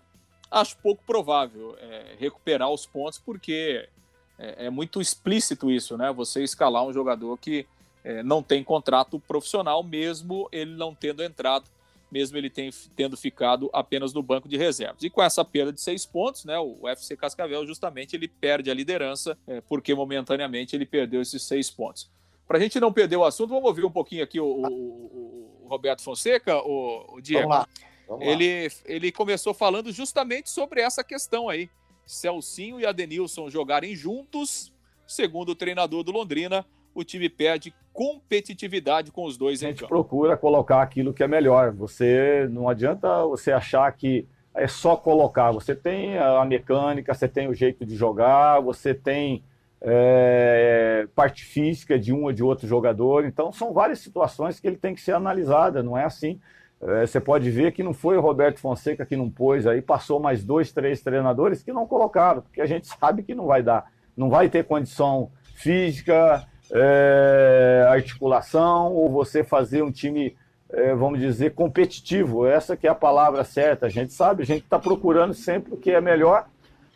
Acho 0.50 0.76
pouco 0.78 1.04
provável 1.06 1.76
é, 1.80 2.16
recuperar 2.18 2.68
os 2.68 2.84
pontos, 2.84 3.20
porque 3.20 3.88
é, 4.38 4.66
é, 4.66 4.70
muito 4.70 5.00
explícito 5.00 5.70
isso, 5.70 5.96
né? 5.96 6.12
Você 6.12 6.42
escalar 6.42 6.84
um 6.84 6.92
jogador 6.92 7.36
que 7.38 7.66
é, 8.02 8.22
não 8.22 8.42
tem 8.42 8.62
contrato 8.62 9.18
profissional, 9.20 9.82
mesmo 9.82 10.48
ele 10.52 10.74
não 10.74 10.94
tendo 10.94 11.22
entrado, 11.22 11.64
mesmo 12.10 12.36
ele 12.36 12.50
tem, 12.50 12.70
tendo 12.94 13.16
ficado 13.16 13.70
apenas 13.72 14.12
no 14.12 14.22
banco 14.22 14.48
de 14.48 14.56
reservas. 14.56 15.02
E 15.02 15.10
com 15.10 15.22
essa 15.22 15.44
perda 15.44 15.72
de 15.72 15.80
seis 15.80 16.04
pontos, 16.04 16.44
né? 16.44 16.58
O 16.58 16.88
FC 16.88 17.16
Cascavel 17.16 17.66
justamente 17.66 18.14
ele 18.14 18.28
perde 18.28 18.70
a 18.70 18.74
liderança, 18.74 19.38
é, 19.46 19.60
porque 19.60 19.94
momentaneamente 19.94 20.76
ele 20.76 20.86
perdeu 20.86 21.22
esses 21.22 21.42
seis 21.42 21.70
pontos. 21.70 22.10
Para 22.46 22.58
a 22.58 22.60
gente 22.60 22.78
não 22.78 22.92
perder 22.92 23.16
o 23.16 23.24
assunto, 23.24 23.50
vamos 23.50 23.64
ouvir 23.64 23.84
um 23.84 23.90
pouquinho 23.90 24.22
aqui 24.22 24.38
o, 24.38 24.44
o, 24.44 25.62
o 25.64 25.68
Roberto 25.68 26.02
Fonseca, 26.02 26.56
o, 26.58 27.16
o 27.16 27.20
Diego. 27.20 27.48
Vamos 27.48 27.56
lá. 27.56 27.68
Vamos 28.06 28.26
ele, 28.26 28.68
lá. 28.68 28.74
ele 28.84 29.10
começou 29.10 29.54
falando 29.54 29.90
justamente 29.90 30.50
sobre 30.50 30.82
essa 30.82 31.02
questão 31.02 31.48
aí 31.48 31.70
Celcinho 32.06 32.80
e 32.80 32.86
Adenilson 32.86 33.48
jogarem 33.48 33.94
juntos, 33.94 34.72
segundo 35.06 35.50
o 35.50 35.54
treinador 35.54 36.02
do 36.02 36.12
Londrina, 36.12 36.64
o 36.94 37.02
time 37.02 37.28
perde 37.28 37.74
competitividade 37.92 39.10
com 39.10 39.24
os 39.24 39.36
dois 39.36 39.62
A 39.62 39.66
gente 39.66 39.86
procura 39.86 40.36
colocar 40.36 40.82
aquilo 40.82 41.12
que 41.12 41.22
é 41.22 41.28
melhor. 41.28 41.72
Você 41.72 42.48
não 42.50 42.68
adianta 42.68 43.24
você 43.24 43.52
achar 43.52 43.90
que 43.92 44.26
é 44.54 44.68
só 44.68 44.96
colocar. 44.96 45.50
Você 45.52 45.74
tem 45.74 46.16
a 46.18 46.44
mecânica, 46.44 47.12
você 47.12 47.28
tem 47.28 47.48
o 47.48 47.54
jeito 47.54 47.84
de 47.84 47.96
jogar, 47.96 48.60
você 48.60 48.94
tem 48.94 49.42
é, 49.80 51.08
parte 51.14 51.44
física 51.44 51.98
de 51.98 52.12
um 52.12 52.24
ou 52.24 52.32
de 52.32 52.42
outro 52.42 52.66
jogador. 52.66 53.24
Então 53.24 53.52
são 53.52 53.72
várias 53.72 53.98
situações 53.98 54.60
que 54.60 54.66
ele 54.66 54.76
tem 54.76 54.94
que 54.94 55.00
ser 55.00 55.12
analisada. 55.12 55.82
Não 55.82 55.98
é 55.98 56.04
assim 56.04 56.40
é, 56.82 57.06
você 57.06 57.20
pode 57.20 57.50
ver 57.50 57.72
que 57.72 57.82
não 57.82 57.94
foi 57.94 58.16
o 58.16 58.20
Roberto 58.20 58.60
Fonseca 58.60 59.06
que 59.06 59.16
não 59.16 59.30
pôs 59.30 59.66
aí, 59.66 59.80
passou 59.80 60.20
mais 60.20 60.44
dois, 60.44 60.72
três 60.72 61.00
treinadores 61.00 61.62
que 61.62 61.72
não 61.72 61.86
colocaram, 61.86 62.42
porque 62.42 62.60
a 62.60 62.66
gente 62.66 62.86
sabe 62.98 63.22
que 63.22 63.34
não 63.34 63.46
vai 63.46 63.62
dar. 63.62 63.90
Não 64.16 64.28
vai 64.28 64.48
ter 64.48 64.64
condição 64.64 65.30
física, 65.56 66.46
é, 66.72 67.86
articulação, 67.88 68.92
ou 68.92 69.10
você 69.10 69.42
fazer 69.42 69.82
um 69.82 69.90
time, 69.90 70.36
é, 70.70 70.94
vamos 70.94 71.18
dizer, 71.20 71.54
competitivo. 71.54 72.46
Essa 72.46 72.76
que 72.76 72.86
é 72.86 72.90
a 72.90 72.94
palavra 72.94 73.42
certa. 73.44 73.86
A 73.86 73.88
gente 73.88 74.12
sabe, 74.12 74.42
a 74.42 74.46
gente 74.46 74.64
está 74.64 74.78
procurando 74.78 75.34
sempre 75.34 75.74
o 75.74 75.76
que 75.76 75.90
é 75.90 76.00
melhor 76.00 76.46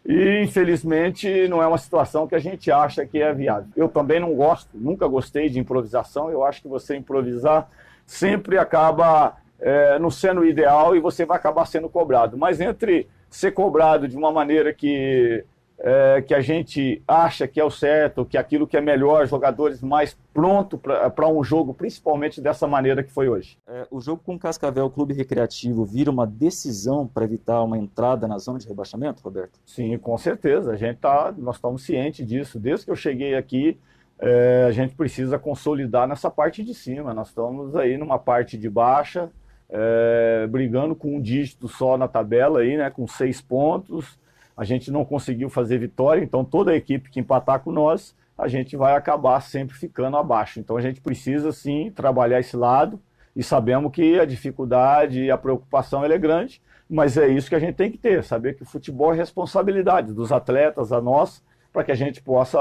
e, 0.09 0.43
infelizmente, 0.43 1.49
não 1.49 1.63
é 1.63 1.67
uma 1.67 1.77
situação 1.77 2.27
que 2.27 2.35
a 2.35 2.39
gente 2.39 2.71
acha 2.71 3.05
que 3.05 3.21
é 3.21 3.33
viável. 3.35 3.69
Eu 3.77 3.89
também 3.89 4.19
não 4.19 4.35
gosto, 4.35 4.71
nunca 4.75 5.07
gostei 5.07 5.49
de 5.49 5.59
improvisação. 5.59 6.31
Eu 6.31 6.45
acho 6.45 6.63
que 6.63 6.69
você 6.69 6.97
improvisar 6.97 7.69
sempre 8.07 8.57
acaba 8.57 9.37
é, 9.61 9.99
não 9.99 10.11
sendo 10.11 10.45
ideal 10.45 10.95
e 10.95 11.01
você 11.01 11.25
vai 11.25 11.37
acabar 11.37 11.67
sendo 11.67 11.89
cobrado. 11.89 12.37
Mas 12.37 12.61
entre 12.61 13.09
ser 13.29 13.53
cobrado 13.53 14.09
de 14.09 14.17
uma 14.17 14.33
maneira 14.33 14.73
que, 14.73 15.45
é, 15.79 16.23
que 16.23 16.35
a 16.35 16.41
gente 16.41 17.03
acha 17.07 17.47
que 17.47 17.61
é 17.61 17.65
o 17.65 17.71
certo, 17.71 18.25
que 18.25 18.39
aquilo 18.39 18.67
que 18.67 18.77
é 18.77 18.81
melhor, 18.81 19.27
jogadores 19.27 19.83
mais 19.83 20.17
prontos 20.33 20.81
para 21.15 21.29
um 21.29 21.43
jogo, 21.45 21.75
principalmente 21.75 22.41
dessa 22.41 22.67
maneira 22.67 23.03
que 23.03 23.13
foi 23.13 23.29
hoje. 23.29 23.59
É, 23.67 23.87
o 23.91 24.01
jogo 24.01 24.23
com 24.25 24.35
o 24.35 24.39
Cascavel 24.39 24.89
Clube 24.91 25.15
Recreativo 25.15 25.85
vira 25.85 26.11
uma 26.11 26.27
decisão 26.27 27.07
para 27.07 27.25
evitar 27.25 27.63
uma 27.63 27.77
entrada 27.77 28.27
na 28.27 28.39
zona 28.39 28.59
de 28.59 28.67
rebaixamento, 28.67 29.23
Roberto? 29.23 29.61
Sim, 29.67 29.97
com 29.99 30.17
certeza. 30.17 30.73
A 30.73 30.77
gente 30.77 30.99
tá, 30.99 31.35
nós 31.37 31.57
estamos 31.57 31.85
cientes 31.85 32.27
disso. 32.27 32.59
Desde 32.59 32.87
que 32.87 32.91
eu 32.91 32.97
cheguei 32.97 33.35
aqui, 33.35 33.79
é, 34.21 34.67
a 34.69 34.73
gente 34.73 34.95
precisa 34.95 35.39
consolidar 35.39 36.09
nessa 36.09 36.31
parte 36.31 36.65
de 36.65 36.75
cima. 36.75 37.15
Nós 37.15 37.29
estamos 37.29 37.77
aí 37.77 37.97
numa 37.97 38.19
parte 38.19 38.57
de 38.59 38.69
baixa, 38.69 39.31
é, 39.71 40.47
brigando 40.49 40.95
com 40.95 41.17
um 41.17 41.21
dígito 41.21 41.69
só 41.69 41.97
na 41.97 42.09
tabela 42.09 42.61
aí, 42.61 42.77
né, 42.77 42.91
com 42.91 43.07
seis 43.07 43.41
pontos. 43.41 44.19
A 44.57 44.65
gente 44.65 44.91
não 44.91 45.05
conseguiu 45.05 45.49
fazer 45.49 45.79
vitória, 45.79 46.23
então 46.23 46.45
toda 46.45 46.73
a 46.73 46.77
equipe 46.77 47.11
que 47.11 47.21
empatar 47.21 47.61
com 47.61 47.71
nós 47.71 48.15
a 48.39 48.47
gente 48.47 48.77
vai 48.77 48.95
acabar 48.95 49.41
sempre 49.41 49.77
ficando 49.77 50.17
abaixo. 50.17 50.61
Então 50.61 50.77
a 50.77 50.81
gente 50.81 51.01
precisa 51.01 51.51
sim 51.51 51.91
trabalhar 51.91 52.39
esse 52.39 52.57
lado 52.57 53.01
e 53.35 53.43
sabemos 53.43 53.91
que 53.91 54.19
a 54.19 54.25
dificuldade 54.25 55.25
e 55.25 55.31
a 55.31 55.37
preocupação 55.37 56.05
é 56.05 56.19
grande, 56.19 56.63
mas 56.89 57.17
é 57.17 57.27
isso 57.27 57.49
que 57.49 57.57
a 57.57 57.59
gente 57.59 57.75
tem 57.75 57.91
que 57.91 57.99
ter, 57.99 58.23
saber 58.23 58.55
que 58.55 58.63
o 58.63 58.67
futebol 58.67 59.13
é 59.13 59.17
responsabilidade 59.17 60.13
dos 60.13 60.31
atletas, 60.31 60.93
a 60.93 61.01
nós, 61.01 61.43
para 61.73 61.83
que 61.83 61.93
a 61.93 61.97
gente 61.97 62.23
possa 62.23 62.59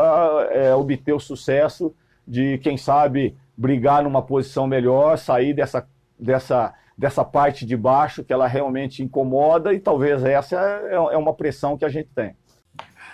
é, 0.51 0.73
obter 0.73 1.13
o 1.13 1.19
sucesso 1.19 1.93
de, 2.27 2.57
quem 2.57 2.75
sabe, 2.75 3.37
brigar 3.55 4.03
numa 4.03 4.21
posição 4.21 4.67
melhor, 4.67 5.17
sair 5.17 5.53
dessa, 5.53 5.87
dessa, 6.19 6.73
dessa 6.97 7.23
parte 7.23 7.65
de 7.65 7.77
baixo 7.77 8.23
que 8.23 8.33
ela 8.33 8.47
realmente 8.47 9.03
incomoda 9.03 9.73
e 9.73 9.79
talvez 9.79 10.23
essa 10.23 10.55
é, 10.59 10.95
é 10.95 11.17
uma 11.17 11.33
pressão 11.33 11.77
que 11.77 11.85
a 11.85 11.89
gente 11.89 12.09
tem. 12.15 12.35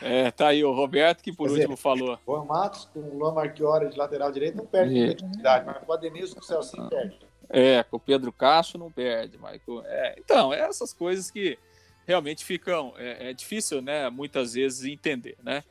É, 0.01 0.31
tá 0.31 0.47
aí 0.47 0.63
o 0.63 0.73
Roberto 0.73 1.21
que 1.21 1.31
por 1.31 1.47
Quer 1.47 1.53
último 1.53 1.75
dizer, 1.75 1.81
falou. 1.81 2.19
O 2.25 2.35
Juan 2.35 2.45
Matos 2.45 2.89
com 2.93 2.99
o 2.99 3.17
Luan 3.17 3.33
Marchiori 3.33 3.89
de 3.89 3.97
lateral 3.97 4.31
direito 4.31 4.57
não 4.57 4.65
perde 4.65 4.97
é. 4.97 5.11
identidade, 5.11 5.65
mas 5.65 5.77
com 5.77 5.91
o 5.91 5.93
Adenilson 5.93 6.35
com 6.35 6.41
o 6.41 6.43
Celcinho 6.43 6.89
perde. 6.89 7.19
É, 7.49 7.83
com 7.83 7.97
o 7.97 7.99
Pedro 7.99 8.31
Castro 8.31 8.79
não 8.79 8.91
perde, 8.91 9.37
Michael. 9.37 9.83
É, 9.85 10.15
então, 10.17 10.53
é 10.53 10.61
essas 10.61 10.91
coisas 10.91 11.29
que 11.29 11.57
realmente 12.05 12.43
ficam. 12.43 12.93
É, 12.97 13.29
é, 13.29 13.33
difícil, 13.33 13.81
né? 13.81 14.09
Muitas 14.09 14.53
vezes 14.53 14.85
entender, 14.85 15.37
né? 15.43 15.63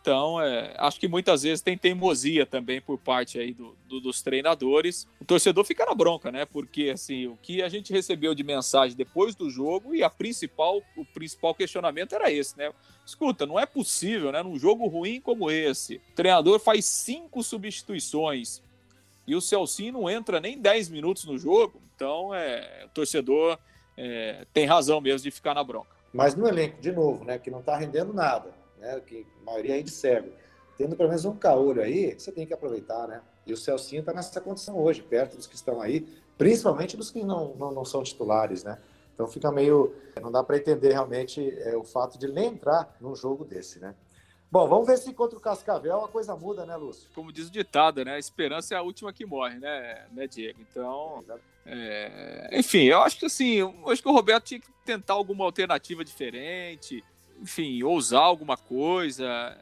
Então, 0.00 0.40
é, 0.40 0.74
acho 0.78 0.98
que 0.98 1.06
muitas 1.06 1.42
vezes 1.42 1.60
tem 1.60 1.76
teimosia 1.76 2.46
também 2.46 2.80
por 2.80 2.98
parte 2.98 3.38
aí 3.38 3.52
do, 3.52 3.76
do, 3.86 4.00
dos 4.00 4.22
treinadores. 4.22 5.06
O 5.20 5.24
torcedor 5.26 5.62
fica 5.64 5.84
na 5.84 5.94
bronca, 5.94 6.32
né? 6.32 6.46
Porque 6.46 6.88
assim, 6.88 7.26
o 7.26 7.36
que 7.36 7.62
a 7.62 7.68
gente 7.68 7.92
recebeu 7.92 8.34
de 8.34 8.42
mensagem 8.42 8.96
depois 8.96 9.34
do 9.34 9.50
jogo 9.50 9.94
e 9.94 10.02
a 10.02 10.08
principal, 10.08 10.80
o 10.96 11.04
principal 11.04 11.54
questionamento 11.54 12.14
era 12.14 12.32
esse, 12.32 12.56
né? 12.56 12.72
Escuta, 13.04 13.44
não 13.44 13.60
é 13.60 13.66
possível, 13.66 14.32
né? 14.32 14.42
Num 14.42 14.58
jogo 14.58 14.86
ruim 14.86 15.20
como 15.20 15.50
esse, 15.50 15.96
o 15.96 16.14
treinador 16.14 16.58
faz 16.58 16.86
cinco 16.86 17.42
substituições 17.42 18.62
e 19.26 19.34
o 19.34 19.40
Celcinho 19.40 19.92
não 19.92 20.08
entra 20.08 20.40
nem 20.40 20.58
10 20.58 20.88
minutos 20.88 21.26
no 21.26 21.36
jogo. 21.36 21.80
Então, 21.94 22.34
é, 22.34 22.84
o 22.86 22.88
torcedor 22.88 23.58
é, 23.98 24.46
tem 24.54 24.64
razão 24.64 24.98
mesmo 24.98 25.24
de 25.24 25.30
ficar 25.30 25.54
na 25.54 25.62
bronca. 25.62 25.94
Mas 26.10 26.34
no 26.34 26.48
elenco, 26.48 26.80
de 26.80 26.90
novo, 26.90 27.22
né? 27.22 27.38
Que 27.38 27.50
não 27.50 27.60
está 27.60 27.76
rendendo 27.76 28.14
nada 28.14 28.59
né? 28.80 29.00
Que 29.00 29.26
a 29.42 29.44
maioria 29.44 29.74
aí 29.74 29.82
de 29.82 29.90
cego. 29.90 30.30
Tendo 30.76 30.96
pelo 30.96 31.08
menos 31.08 31.24
um 31.24 31.36
caolho 31.36 31.82
aí, 31.82 32.18
você 32.18 32.32
tem 32.32 32.46
que 32.46 32.54
aproveitar, 32.54 33.06
né? 33.06 33.20
E 33.46 33.52
o 33.52 33.56
Celcinho 33.56 34.00
está 34.00 34.12
nessa 34.12 34.40
condição 34.40 34.78
hoje, 34.78 35.02
perto 35.02 35.36
dos 35.36 35.46
que 35.46 35.54
estão 35.54 35.80
aí, 35.80 36.06
principalmente 36.38 36.96
dos 36.96 37.10
que 37.10 37.22
não, 37.22 37.54
não, 37.54 37.70
não 37.72 37.84
são 37.84 38.02
titulares, 38.02 38.64
né? 38.64 38.78
Então 39.14 39.28
fica 39.28 39.52
meio. 39.52 39.94
Não 40.22 40.32
dá 40.32 40.42
para 40.42 40.56
entender 40.56 40.92
realmente 40.92 41.54
é, 41.60 41.76
o 41.76 41.84
fato 41.84 42.18
de 42.18 42.26
ele 42.26 42.40
entrar 42.42 42.96
num 43.00 43.14
jogo 43.14 43.44
desse, 43.44 43.78
né? 43.78 43.94
Bom, 44.50 44.66
vamos 44.66 44.86
ver 44.86 44.96
se 44.96 45.12
contra 45.12 45.38
o 45.38 45.40
Cascavel 45.40 46.04
a 46.04 46.08
coisa 46.08 46.34
muda, 46.34 46.66
né, 46.66 46.74
Lúcio? 46.74 47.08
Como 47.14 47.30
diz 47.30 47.46
o 47.46 47.52
ditado, 47.52 48.04
né? 48.04 48.14
A 48.14 48.18
esperança 48.18 48.74
é 48.74 48.78
a 48.78 48.82
última 48.82 49.12
que 49.12 49.24
morre, 49.24 49.58
né, 49.58 50.06
né 50.10 50.26
Diego? 50.26 50.58
Então, 50.60 51.24
é... 51.64 52.48
enfim, 52.52 52.84
eu 52.84 53.00
acho 53.00 53.18
que 53.18 53.26
assim, 53.26 53.56
eu 53.56 53.72
acho 53.86 54.02
que 54.02 54.08
o 54.08 54.12
Roberto 54.12 54.46
tinha 54.46 54.60
que 54.60 54.66
tentar 54.84 55.14
alguma 55.14 55.44
alternativa 55.44 56.04
diferente 56.04 57.04
enfim, 57.40 57.82
ousar 57.82 58.22
alguma 58.22 58.56
coisa. 58.56 59.56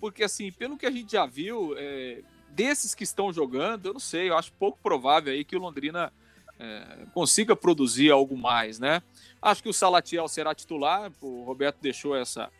Porque, 0.00 0.22
assim, 0.22 0.52
pelo 0.52 0.76
que 0.76 0.86
a 0.86 0.90
gente 0.90 1.12
já 1.12 1.26
viu, 1.26 1.74
é, 1.76 2.22
desses 2.50 2.94
que 2.94 3.04
estão 3.04 3.32
jogando, 3.32 3.86
eu 3.86 3.92
não 3.94 4.00
sei, 4.00 4.30
eu 4.30 4.36
acho 4.36 4.52
pouco 4.52 4.78
provável 4.82 5.32
aí 5.32 5.44
que 5.44 5.56
o 5.56 5.60
Londrina 5.60 6.12
é, 6.58 7.06
consiga 7.12 7.54
produzir 7.54 8.10
algo 8.10 8.36
mais, 8.36 8.78
né? 8.78 9.02
Acho 9.40 9.62
que 9.62 9.68
o 9.68 9.74
Salatiel 9.74 10.26
será 10.28 10.54
titular, 10.54 11.12
o 11.20 11.44
Roberto 11.44 11.78
deixou 11.80 12.16
essa, 12.16 12.50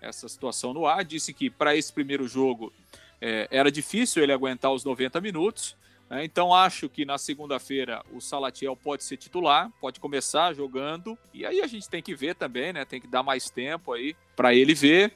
essa 0.00 0.28
situação 0.28 0.72
no 0.72 0.86
ar, 0.86 1.04
disse 1.04 1.32
que 1.32 1.48
para 1.48 1.76
esse 1.76 1.92
primeiro 1.92 2.28
jogo 2.28 2.72
é, 3.20 3.48
era 3.50 3.70
difícil 3.70 4.22
ele 4.22 4.32
aguentar 4.32 4.72
os 4.72 4.84
90 4.84 5.20
minutos? 5.20 5.76
Então 6.10 6.54
acho 6.54 6.88
que 6.88 7.04
na 7.04 7.18
segunda-feira 7.18 8.04
o 8.12 8.20
Salatiel 8.20 8.76
pode 8.76 9.02
ser 9.02 9.16
titular, 9.16 9.70
pode 9.80 9.98
começar 9.98 10.54
jogando 10.54 11.18
e 11.34 11.44
aí 11.44 11.60
a 11.60 11.66
gente 11.66 11.88
tem 11.88 12.02
que 12.02 12.14
ver 12.14 12.34
também, 12.34 12.72
né? 12.72 12.84
Tem 12.84 13.00
que 13.00 13.08
dar 13.08 13.22
mais 13.22 13.50
tempo 13.50 13.92
aí 13.92 14.14
para 14.36 14.54
ele 14.54 14.74
ver. 14.74 15.12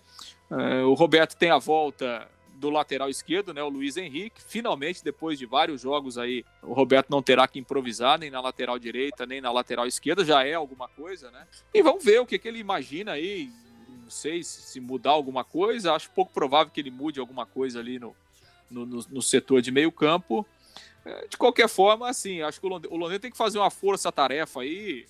É, 0.50 0.82
o 0.82 0.94
Roberto 0.94 1.36
tem 1.36 1.50
a 1.50 1.58
volta 1.58 2.28
do 2.60 2.68
lateral 2.68 3.08
esquerdo, 3.08 3.54
né, 3.54 3.62
o 3.62 3.68
Luiz 3.68 3.96
Henrique. 3.96 4.40
Finalmente, 4.46 5.02
depois 5.02 5.38
de 5.38 5.46
vários 5.46 5.80
jogos 5.80 6.18
aí, 6.18 6.44
o 6.62 6.74
Roberto 6.74 7.08
não 7.08 7.22
terá 7.22 7.48
que 7.48 7.58
improvisar 7.58 8.18
nem 8.18 8.30
na 8.30 8.40
lateral 8.40 8.78
direita, 8.78 9.24
nem 9.24 9.40
na 9.40 9.50
lateral 9.50 9.86
esquerda, 9.86 10.24
já 10.24 10.44
é 10.44 10.54
alguma 10.54 10.86
coisa, 10.86 11.30
né? 11.30 11.46
E 11.72 11.82
vamos 11.82 12.04
ver 12.04 12.20
o 12.20 12.26
que, 12.26 12.38
que 12.38 12.46
ele 12.46 12.58
imagina 12.58 13.12
aí. 13.12 13.50
Não 14.02 14.10
sei 14.10 14.42
se 14.42 14.78
mudar 14.78 15.10
alguma 15.10 15.42
coisa, 15.42 15.94
acho 15.94 16.10
pouco 16.10 16.32
provável 16.32 16.70
que 16.70 16.80
ele 16.80 16.90
mude 16.90 17.18
alguma 17.18 17.46
coisa 17.46 17.78
ali 17.78 17.98
no, 17.98 18.14
no, 18.70 18.84
no, 18.84 19.06
no 19.08 19.22
setor 19.22 19.62
de 19.62 19.70
meio 19.70 19.90
campo. 19.90 20.46
É, 21.04 21.26
de 21.28 21.36
qualquer 21.36 21.68
forma, 21.68 22.08
assim, 22.08 22.42
acho 22.42 22.60
que 22.60 22.66
o 22.66 22.96
Londrina 22.96 23.18
tem 23.18 23.30
que 23.30 23.36
fazer 23.36 23.58
uma 23.58 23.70
força-tarefa 23.70 24.60
aí, 24.60 25.06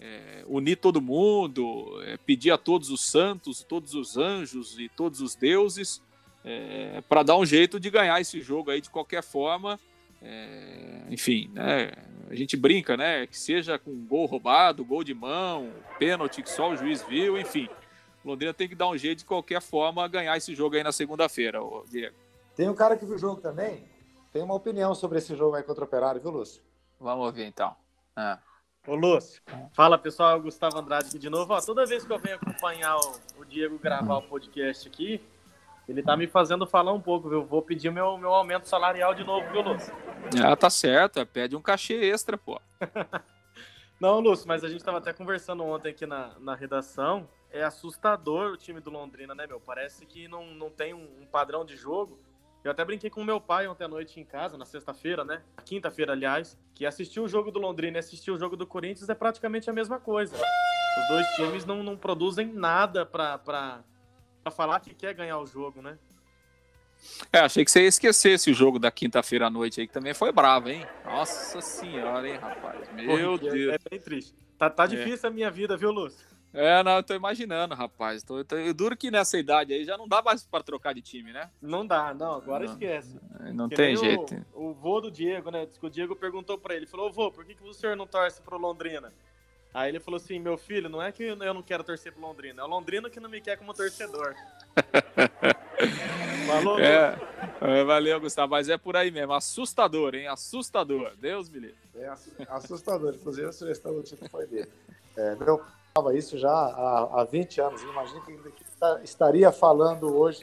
é, 0.00 0.44
unir 0.46 0.76
todo 0.76 1.00
mundo, 1.00 2.02
é, 2.04 2.16
pedir 2.16 2.50
a 2.50 2.58
todos 2.58 2.90
os 2.90 3.00
santos, 3.00 3.62
todos 3.62 3.94
os 3.94 4.16
anjos 4.16 4.78
e 4.78 4.88
todos 4.88 5.20
os 5.20 5.34
deuses 5.34 6.02
é, 6.44 7.02
para 7.08 7.22
dar 7.22 7.36
um 7.36 7.46
jeito 7.46 7.80
de 7.80 7.88
ganhar 7.88 8.20
esse 8.20 8.40
jogo 8.40 8.70
aí 8.70 8.80
de 8.80 8.90
qualquer 8.90 9.22
forma. 9.22 9.80
É, 10.22 11.02
enfim, 11.10 11.50
né, 11.52 11.92
a 12.30 12.34
gente 12.34 12.56
brinca, 12.56 12.96
né? 12.96 13.26
Que 13.26 13.38
seja 13.38 13.78
com 13.78 13.92
gol 14.06 14.26
roubado, 14.26 14.84
gol 14.84 15.02
de 15.02 15.14
mão, 15.14 15.70
pênalti 15.98 16.42
que 16.42 16.50
só 16.50 16.70
o 16.70 16.76
juiz 16.76 17.02
viu, 17.02 17.38
enfim. 17.38 17.68
O 18.24 18.28
Londrina 18.28 18.54
tem 18.54 18.68
que 18.68 18.74
dar 18.74 18.88
um 18.88 18.96
jeito 18.96 19.18
de 19.18 19.24
qualquer 19.24 19.60
forma 19.60 20.06
ganhar 20.08 20.36
esse 20.36 20.54
jogo 20.54 20.76
aí 20.76 20.82
na 20.82 20.92
segunda-feira, 20.92 21.60
Diego. 21.90 22.16
Tem 22.56 22.68
um 22.68 22.74
cara 22.74 22.96
que 22.96 23.04
viu 23.04 23.16
o 23.16 23.18
jogo 23.18 23.40
também, 23.40 23.84
tem 24.34 24.42
uma 24.42 24.54
opinião 24.54 24.96
sobre 24.96 25.18
esse 25.18 25.36
jogo 25.36 25.54
aí 25.54 25.62
contra 25.62 25.84
o 25.84 25.86
Operário, 25.86 26.20
viu, 26.20 26.32
Lúcio? 26.32 26.60
Vamos 27.00 27.24
ouvir 27.24 27.44
então. 27.44 27.72
É. 28.18 28.36
Ô, 28.84 28.96
Lúcio. 28.96 29.40
Fala, 29.72 29.96
pessoal. 29.96 30.40
Gustavo 30.40 30.76
Andrade 30.76 31.06
aqui 31.06 31.20
de 31.20 31.30
novo. 31.30 31.54
Ó, 31.54 31.60
toda 31.60 31.86
vez 31.86 32.04
que 32.04 32.12
eu 32.12 32.18
venho 32.18 32.34
acompanhar 32.34 32.96
o, 32.96 33.20
o, 33.38 33.44
Diego 33.44 33.78
gravar 33.78 34.16
o 34.16 34.22
podcast 34.22 34.88
aqui, 34.88 35.24
ele 35.88 36.02
tá 36.02 36.16
me 36.16 36.26
fazendo 36.26 36.66
falar 36.66 36.92
um 36.92 37.00
pouco, 37.00 37.28
viu? 37.28 37.44
Vou 37.44 37.62
pedir 37.62 37.92
meu, 37.92 38.18
meu 38.18 38.34
aumento 38.34 38.66
salarial 38.66 39.14
de 39.14 39.22
novo, 39.22 39.48
viu, 39.52 39.62
Lúcio? 39.62 39.94
Ah, 40.44 40.56
tá 40.56 40.68
certo. 40.68 41.20
É, 41.20 41.24
pede 41.24 41.54
um 41.54 41.62
cachê 41.62 41.94
extra, 41.94 42.36
pô. 42.36 42.60
Não, 44.00 44.18
Lúcio, 44.18 44.48
mas 44.48 44.64
a 44.64 44.68
gente 44.68 44.82
tava 44.82 44.98
até 44.98 45.12
conversando 45.12 45.62
ontem 45.62 45.90
aqui 45.90 46.06
na, 46.06 46.36
na 46.40 46.56
redação. 46.56 47.28
É 47.52 47.62
assustador 47.62 48.50
o 48.50 48.56
time 48.56 48.80
do 48.80 48.90
Londrina, 48.90 49.32
né, 49.32 49.46
meu? 49.46 49.60
Parece 49.60 50.04
que 50.04 50.26
não, 50.26 50.44
não 50.54 50.70
tem 50.70 50.92
um, 50.92 51.08
um 51.22 51.24
padrão 51.24 51.64
de 51.64 51.76
jogo. 51.76 52.18
Eu 52.64 52.70
até 52.70 52.82
brinquei 52.82 53.10
com 53.10 53.22
meu 53.22 53.38
pai 53.38 53.68
ontem 53.68 53.84
à 53.84 53.88
noite 53.88 54.18
em 54.18 54.24
casa, 54.24 54.56
na 54.56 54.64
sexta-feira, 54.64 55.22
né? 55.22 55.42
Quinta-feira, 55.66 56.12
aliás, 56.12 56.58
que 56.74 56.86
assistir 56.86 57.20
o 57.20 57.28
jogo 57.28 57.50
do 57.50 57.58
Londrina 57.58 57.98
e 57.98 58.00
assistir 58.00 58.30
o 58.30 58.38
jogo 58.38 58.56
do 58.56 58.66
Corinthians 58.66 59.06
é 59.10 59.14
praticamente 59.14 59.68
a 59.68 59.72
mesma 59.72 60.00
coisa. 60.00 60.34
Os 60.34 61.08
dois 61.08 61.26
times 61.36 61.66
não, 61.66 61.82
não 61.82 61.94
produzem 61.94 62.46
nada 62.46 63.04
pra 63.04 63.84
falar 64.50 64.80
que 64.80 64.94
quer 64.94 65.12
ganhar 65.12 65.38
o 65.38 65.46
jogo, 65.46 65.82
né? 65.82 65.98
É, 67.30 67.40
achei 67.40 67.66
que 67.66 67.70
você 67.70 67.82
ia 67.82 67.88
esquecer 67.88 68.30
esse 68.30 68.54
jogo 68.54 68.78
da 68.78 68.90
quinta-feira 68.90 69.46
à 69.46 69.50
noite 69.50 69.82
aí, 69.82 69.86
que 69.86 69.92
também 69.92 70.14
foi 70.14 70.32
bravo, 70.32 70.70
hein? 70.70 70.86
Nossa 71.04 71.60
senhora, 71.60 72.26
hein, 72.26 72.36
rapaz? 72.36 72.90
Meu 72.94 73.32
Pô, 73.32 73.38
Deus. 73.38 73.72
É, 73.72 73.74
é 73.74 73.78
bem 73.90 74.00
triste. 74.00 74.34
Tá, 74.56 74.70
tá 74.70 74.84
é. 74.84 74.86
difícil 74.86 75.28
é. 75.28 75.30
a 75.30 75.34
minha 75.34 75.50
vida, 75.50 75.76
viu, 75.76 75.90
Lúcio? 75.90 76.33
É, 76.54 76.84
não, 76.84 76.96
eu 76.96 77.02
tô 77.02 77.14
imaginando, 77.14 77.74
rapaz. 77.74 78.22
Tô, 78.22 78.44
tô, 78.44 78.56
duro 78.72 78.96
que 78.96 79.10
nessa 79.10 79.36
idade 79.36 79.74
aí 79.74 79.84
já 79.84 79.98
não 79.98 80.06
dá 80.06 80.22
mais 80.22 80.46
para 80.46 80.62
trocar 80.62 80.94
de 80.94 81.02
time, 81.02 81.32
né? 81.32 81.50
Não 81.60 81.84
dá, 81.84 82.14
não, 82.14 82.34
agora 82.34 82.64
não, 82.64 82.72
esquece. 82.72 83.18
Não 83.52 83.68
que 83.68 83.74
tem 83.74 83.96
jeito. 83.96 84.46
O, 84.54 84.68
o 84.68 84.72
vô 84.72 85.00
do 85.00 85.10
Diego, 85.10 85.50
né? 85.50 85.66
O 85.82 85.90
Diego 85.90 86.14
perguntou 86.14 86.56
para 86.56 86.76
ele, 86.76 86.86
falou, 86.86 87.12
vô, 87.12 87.32
por 87.32 87.44
que, 87.44 87.56
que 87.56 87.64
o 87.64 87.74
senhor 87.74 87.96
não 87.96 88.06
torce 88.06 88.40
pro 88.40 88.56
Londrina? 88.56 89.12
Aí 89.74 89.88
ele 89.88 89.98
falou 89.98 90.18
assim, 90.18 90.38
meu 90.38 90.56
filho, 90.56 90.88
não 90.88 91.02
é 91.02 91.10
que 91.10 91.24
eu 91.24 91.52
não 91.52 91.62
quero 91.62 91.82
torcer 91.82 92.12
pro 92.12 92.22
Londrina, 92.22 92.62
é 92.62 92.64
o 92.64 92.68
Londrina 92.68 93.10
que 93.10 93.18
não 93.18 93.28
me 93.28 93.40
quer 93.40 93.56
como 93.56 93.74
torcedor. 93.74 94.36
Falou, 96.46 96.78
é, 96.78 97.18
é, 97.60 97.84
valeu, 97.84 98.20
Gustavo, 98.20 98.52
mas 98.52 98.68
é 98.68 98.76
por 98.76 98.96
aí 98.96 99.10
mesmo, 99.10 99.32
assustador, 99.32 100.14
hein? 100.14 100.28
Assustador, 100.28 101.16
Deus 101.16 101.48
me 101.48 101.58
livre. 101.58 101.76
É 101.96 102.12
assustador, 102.48 103.14
inclusive 103.14 103.48
a 103.48 103.52
sugestão 103.52 103.94
do 103.94 104.02
título 104.02 104.30
foi 104.30 104.46
dele. 104.46 104.68
É, 105.16 105.34
meu 106.02 106.16
isso 106.16 106.36
já 106.36 106.50
há, 106.50 107.20
há 107.20 107.24
20 107.24 107.60
anos. 107.60 107.82
Imagina 107.82 108.20
que 108.22 108.32
ele 108.32 108.52
estaria 109.04 109.52
falando 109.52 110.12
hoje 110.12 110.42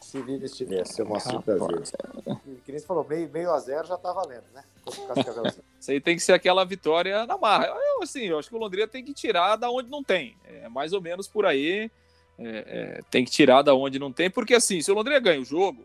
se 0.00 0.20
Viva 0.20 0.44
estivesse, 0.44 1.04
Moacir 1.04 1.40
Brasil. 1.40 1.82
Que 2.64 2.72
nem 2.72 2.80
você 2.80 2.86
falou, 2.86 3.06
meio, 3.08 3.30
meio 3.30 3.52
a 3.52 3.60
zero 3.60 3.86
já 3.86 3.96
tá 3.96 4.12
valendo, 4.12 4.42
né? 4.52 4.64
Isso 5.78 5.90
aí 5.92 6.00
tem 6.00 6.16
que 6.16 6.22
ser 6.22 6.32
aquela 6.32 6.64
vitória 6.64 7.24
na 7.26 7.38
marra. 7.38 7.66
Eu, 7.66 8.02
assim, 8.02 8.24
eu 8.24 8.40
acho 8.40 8.48
que 8.48 8.56
o 8.56 8.58
Londrina 8.58 8.88
tem 8.88 9.04
que 9.04 9.14
tirar 9.14 9.54
da 9.54 9.70
onde 9.70 9.88
não 9.88 10.02
tem. 10.02 10.36
É 10.44 10.68
mais 10.68 10.92
ou 10.92 11.00
menos 11.00 11.28
por 11.28 11.46
aí. 11.46 11.88
É, 12.36 12.98
é, 12.98 13.00
tem 13.08 13.24
que 13.24 13.30
tirar 13.30 13.62
da 13.62 13.74
onde 13.74 14.00
não 14.00 14.12
tem, 14.12 14.28
porque 14.28 14.54
assim, 14.54 14.80
se 14.80 14.90
o 14.90 14.94
Londrina 14.94 15.20
ganha 15.20 15.40
o 15.40 15.44
jogo, 15.44 15.84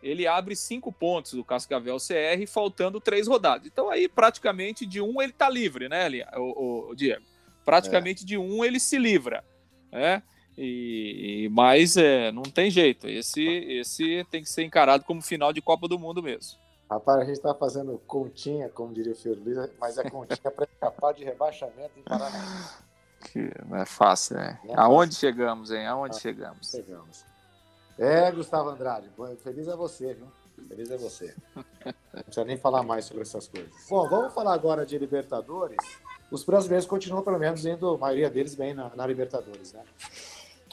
ele 0.00 0.28
abre 0.28 0.54
cinco 0.54 0.92
pontos 0.92 1.32
do 1.32 1.42
Cascavel 1.42 1.96
CR, 1.96 2.46
faltando 2.46 3.00
três 3.00 3.26
rodadas. 3.26 3.66
Então 3.66 3.90
aí 3.90 4.06
praticamente 4.06 4.86
de 4.86 5.00
um 5.00 5.20
ele 5.20 5.32
tá 5.32 5.50
livre, 5.50 5.88
né, 5.88 6.08
o, 6.36 6.40
o, 6.40 6.90
o 6.90 6.94
Diego? 6.94 7.24
Praticamente 7.68 8.22
é. 8.22 8.26
de 8.26 8.38
um 8.38 8.64
ele 8.64 8.80
se 8.80 8.96
livra. 8.96 9.44
Né? 9.92 10.22
E, 10.56 11.50
mas 11.52 11.98
é, 11.98 12.32
não 12.32 12.42
tem 12.42 12.70
jeito. 12.70 13.06
Esse, 13.06 13.44
esse 13.44 14.26
tem 14.30 14.42
que 14.42 14.48
ser 14.48 14.62
encarado 14.62 15.04
como 15.04 15.20
final 15.20 15.52
de 15.52 15.60
Copa 15.60 15.86
do 15.86 15.98
Mundo 15.98 16.22
mesmo. 16.22 16.58
Rapaz, 16.90 17.20
a 17.20 17.24
gente 17.26 17.36
está 17.36 17.54
fazendo 17.54 18.00
continha, 18.06 18.70
como 18.70 18.94
diria 18.94 19.12
o 19.12 19.14
Fior 19.16 19.36
Luiz, 19.36 19.58
mas 19.78 19.98
é 19.98 20.08
continha 20.08 20.50
para 20.50 20.64
escapar 20.64 21.12
de 21.12 21.24
rebaixamento 21.24 21.90
em 21.98 22.02
Paraná. 22.02 22.78
Que 23.30 23.50
não 23.68 23.76
é 23.76 23.84
fácil, 23.84 24.36
né? 24.36 24.58
É 24.64 24.74
Aonde 24.74 25.12
fácil. 25.14 25.28
chegamos, 25.28 25.70
hein? 25.70 25.86
Aonde 25.86 26.16
ah, 26.16 26.20
chegamos? 26.20 26.70
Chegamos. 26.70 27.24
É, 27.98 28.32
Gustavo 28.32 28.70
Andrade, 28.70 29.10
feliz 29.42 29.68
é 29.68 29.76
você, 29.76 30.14
viu? 30.14 30.28
Feliz 30.68 30.90
é 30.90 30.96
você. 30.96 31.34
Não 31.54 32.22
precisa 32.22 32.44
nem 32.46 32.56
falar 32.56 32.82
mais 32.82 33.04
sobre 33.04 33.22
essas 33.22 33.46
coisas. 33.46 33.70
Bom, 33.90 34.08
vamos 34.08 34.32
falar 34.32 34.54
agora 34.54 34.86
de 34.86 34.96
Libertadores. 34.96 35.76
Os 36.30 36.44
brasileiros 36.44 36.86
continuam, 36.86 37.22
pelo 37.22 37.38
menos, 37.38 37.64
indo, 37.64 37.94
a 37.94 37.98
maioria 37.98 38.28
deles, 38.28 38.54
bem 38.54 38.74
na, 38.74 38.90
na 38.94 39.06
Libertadores, 39.06 39.72
né? 39.72 39.80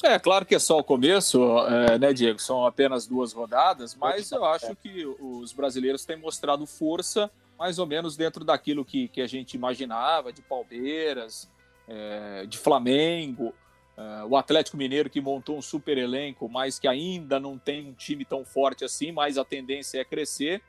É, 0.03 0.19
claro 0.19 0.45
que 0.45 0.53
é 0.53 0.59
só 0.59 0.77
o 0.77 0.83
começo, 0.83 1.41
é, 1.67 1.97
né, 1.97 2.11
Diego? 2.11 2.39
São 2.39 2.65
apenas 2.65 3.07
duas 3.07 3.31
rodadas, 3.31 3.95
mas 3.95 4.29
eu 4.31 4.43
acho 4.43 4.75
que 4.75 5.05
os 5.19 5.53
brasileiros 5.53 6.05
têm 6.05 6.17
mostrado 6.17 6.65
força 6.65 7.31
mais 7.57 7.79
ou 7.79 7.85
menos 7.85 8.17
dentro 8.17 8.43
daquilo 8.43 8.83
que, 8.83 9.07
que 9.07 9.21
a 9.21 9.27
gente 9.27 9.53
imaginava, 9.53 10.31
de 10.31 10.41
Palmeiras, 10.41 11.49
é, 11.87 12.45
de 12.45 12.57
Flamengo, 12.57 13.53
é, 13.97 14.23
o 14.25 14.35
Atlético 14.35 14.77
Mineiro 14.77 15.09
que 15.09 15.21
montou 15.21 15.57
um 15.57 15.61
super 15.61 15.97
elenco, 15.97 16.49
mas 16.49 16.77
que 16.77 16.87
ainda 16.87 17.39
não 17.39 17.57
tem 17.57 17.87
um 17.87 17.93
time 17.93 18.25
tão 18.25 18.43
forte 18.43 18.83
assim, 18.83 19.11
mas 19.11 19.37
a 19.37 19.45
tendência 19.45 19.99
é 19.99 20.05
crescer. 20.05 20.61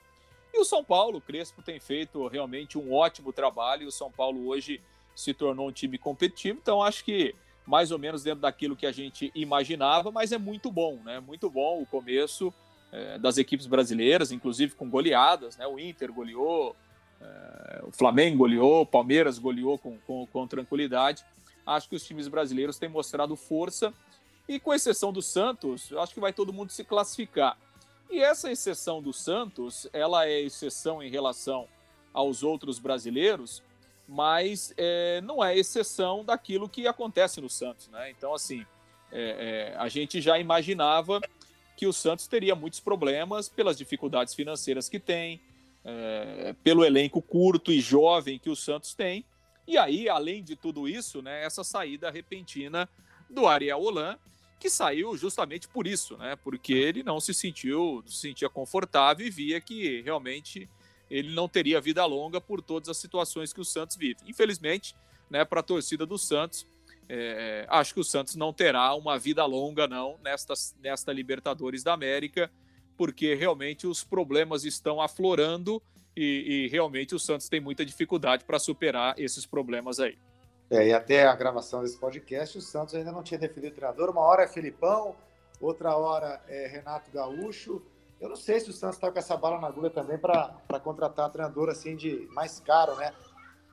E 0.57 0.59
o 0.59 0.65
São 0.65 0.83
Paulo, 0.83 1.19
o 1.19 1.21
Crespo 1.21 1.61
tem 1.61 1.79
feito 1.79 2.27
realmente 2.29 2.79
um 2.79 2.95
ótimo 2.95 3.31
trabalho, 3.31 3.83
e 3.83 3.87
o 3.87 3.93
São 3.93 4.11
Paulo 4.11 4.47
hoje 4.47 4.81
se 5.15 5.35
tornou 5.35 5.69
um 5.69 5.73
time 5.73 5.99
competitivo, 5.99 6.59
então 6.63 6.83
acho 6.83 7.05
que 7.05 7.35
mais 7.67 7.91
ou 7.91 7.99
menos 7.99 8.23
dentro 8.23 8.41
daquilo 8.41 8.75
que 8.75 8.87
a 8.87 8.93
gente 8.93 9.31
imaginava, 9.35 10.11
mas 10.11 10.33
é 10.33 10.39
muito 10.39 10.73
bom, 10.73 10.99
né? 11.05 11.21
Muito 11.21 11.51
bom 11.51 11.83
o 11.83 11.85
começo 11.85 12.55
é, 12.91 13.19
das 13.19 13.37
equipes 13.37 13.67
brasileiras, 13.67 14.33
inclusive 14.33 14.75
com 14.75 14.89
goleadas, 14.89 15.59
né? 15.59 15.67
O 15.67 15.79
Inter 15.79 16.11
goleou, 16.11 16.75
é, 17.21 17.83
o 17.85 17.93
Flamengo 17.93 18.39
goleou, 18.39 18.81
o 18.81 18.87
Palmeiras 18.87 19.39
goleou 19.39 19.77
com, 19.77 19.99
com, 20.07 20.27
com 20.27 20.47
tranquilidade. 20.47 21.23
Acho 21.67 21.87
que 21.87 21.97
os 21.97 22.07
times 22.07 22.29
brasileiros 22.29 22.79
têm 22.79 22.89
mostrado 22.89 23.37
força 23.37 23.93
e, 24.49 24.59
com 24.59 24.73
exceção 24.73 25.13
do 25.13 25.21
Santos, 25.21 25.93
acho 25.99 26.15
que 26.15 26.21
vai 26.21 26.33
todo 26.33 26.51
mundo 26.51 26.73
se 26.73 26.83
classificar. 26.83 27.59
E 28.11 28.21
essa 28.21 28.51
exceção 28.51 29.03
do 29.03 29.13
Santos, 29.13 29.89
ela 29.93 30.27
é 30.27 30.41
exceção 30.41 31.03
em 31.03 31.11
relação 31.11 31.69
aos 32.13 32.43
outros 32.43 32.79
brasileiros, 32.79 33.63
mas 34.09 34.73
é, 34.77 35.21
não 35.23 35.45
é 35.45 35.57
exceção 35.57 36.25
daquilo 36.25 36.69
que 36.69 36.87
acontece 36.87 37.41
no 37.41 37.51
Santos, 37.51 37.89
né? 37.89 38.11
Então, 38.11 38.33
assim, 38.33 38.65
é, 39.11 39.73
é, 39.75 39.77
a 39.77 39.89
gente 39.89 40.21
já 40.21 40.39
imaginava 40.39 41.21
que 41.77 41.87
o 41.87 41.93
Santos 41.93 42.27
teria 42.27 42.55
muitos 42.55 42.81
problemas 42.81 43.49
pelas 43.49 43.77
dificuldades 43.77 44.35
financeiras 44.35 44.89
que 44.89 44.99
tem, 44.99 45.41
é, 45.85 46.55
pelo 46.65 46.85
elenco 46.85 47.21
curto 47.21 47.73
e 47.73 47.81
jovem 47.81 48.39
que 48.39 48.49
o 48.49 48.57
Santos 48.57 48.95
tem, 48.95 49.25
e 49.67 49.77
aí, 49.77 50.09
além 50.09 50.45
de 50.45 50.55
tudo 50.55 50.89
isso, 50.89 51.21
né, 51.21 51.45
essa 51.45 51.65
saída 51.65 52.09
repentina 52.11 52.89
do 53.29 53.49
Ariel 53.49 53.81
Holan, 53.81 54.17
que 54.59 54.71
saiu 54.71 55.17
justamente 55.17 55.69
por 55.69 55.87
isso, 55.87 56.17
né? 56.17 56.37
Porque 56.37 56.73
ele 56.73 57.03
não 57.03 57.21
se 57.21 57.35
sentiu, 57.35 58.03
se 58.07 58.17
sentia 58.17 58.49
confortável 58.49 59.27
e 59.27 59.31
via 59.31 59.61
que 59.61 60.01
realmente 60.03 60.69
ele 61.11 61.35
não 61.35 61.49
teria 61.49 61.81
vida 61.81 62.05
longa 62.05 62.41
por 62.41 62.61
todas 62.63 62.89
as 62.89 62.97
situações 62.97 63.53
que 63.53 63.61
o 63.61 63.65
Santos 63.65 63.97
vive. 63.97 64.21
Infelizmente, 64.27 64.97
né, 65.31 65.45
para 65.45 65.61
a 65.61 65.63
torcida 65.63 66.05
do 66.05 66.19
Santos, 66.19 66.67
é, 67.09 67.65
acho 67.69 67.95
que 67.95 68.01
o 68.01 68.05
Santos 68.05 68.35
não 68.35 68.53
terá 68.53 68.95
uma 68.95 69.19
vida 69.19 69.45
longa, 69.45 69.87
não, 69.87 70.19
nesta, 70.23 70.55
nesta 70.81 71.13
Libertadores 71.13 71.83
da 71.83 71.93
América, 71.93 72.51
porque 72.97 73.35
realmente 73.35 73.87
os 73.87 74.03
problemas 74.03 74.65
estão 74.65 75.01
aflorando 75.01 75.81
e, 76.17 76.65
e 76.65 76.69
realmente 76.69 77.15
o 77.15 77.19
Santos 77.19 77.49
tem 77.49 77.61
muita 77.61 77.85
dificuldade 77.85 78.45
para 78.45 78.59
superar 78.59 79.15
esses 79.19 79.47
problemas 79.47 80.01
aí. 80.01 80.19
É, 80.71 80.89
e 80.89 80.93
até 80.93 81.27
a 81.27 81.35
gravação 81.35 81.83
desse 81.83 81.99
podcast, 81.99 82.59
o 82.59 82.61
Santos 82.61 82.95
ainda 82.95 83.13
não 83.13 83.23
tinha 83.23 83.39
definido 83.39 83.73
o 83.73 83.77
treinador. 83.77 84.11
Uma 84.11 84.23
hora 84.23 84.43
é 84.43 84.49
Filipão, 84.49 85.15
outra 85.61 85.97
hora 85.97 86.41
é 86.49 86.67
Renato 86.67 87.11
Gaúcho, 87.11 87.83
eu 88.21 88.29
não 88.29 88.37
sei 88.37 88.61
se 88.61 88.71
o 88.71 88.73
Santos 88.73 88.97
está 88.97 89.11
com 89.11 89.19
essa 89.19 89.37
bala 89.37 89.61
na 89.61 89.69
agulha 89.69 89.91
também 89.91 90.19
para 90.19 90.81
contratar 90.83 91.31
treinador 91.31 91.69
assim 91.69 91.95
de 91.95 92.27
mais 92.33 92.59
caro, 92.61 92.97
né? 92.97 93.13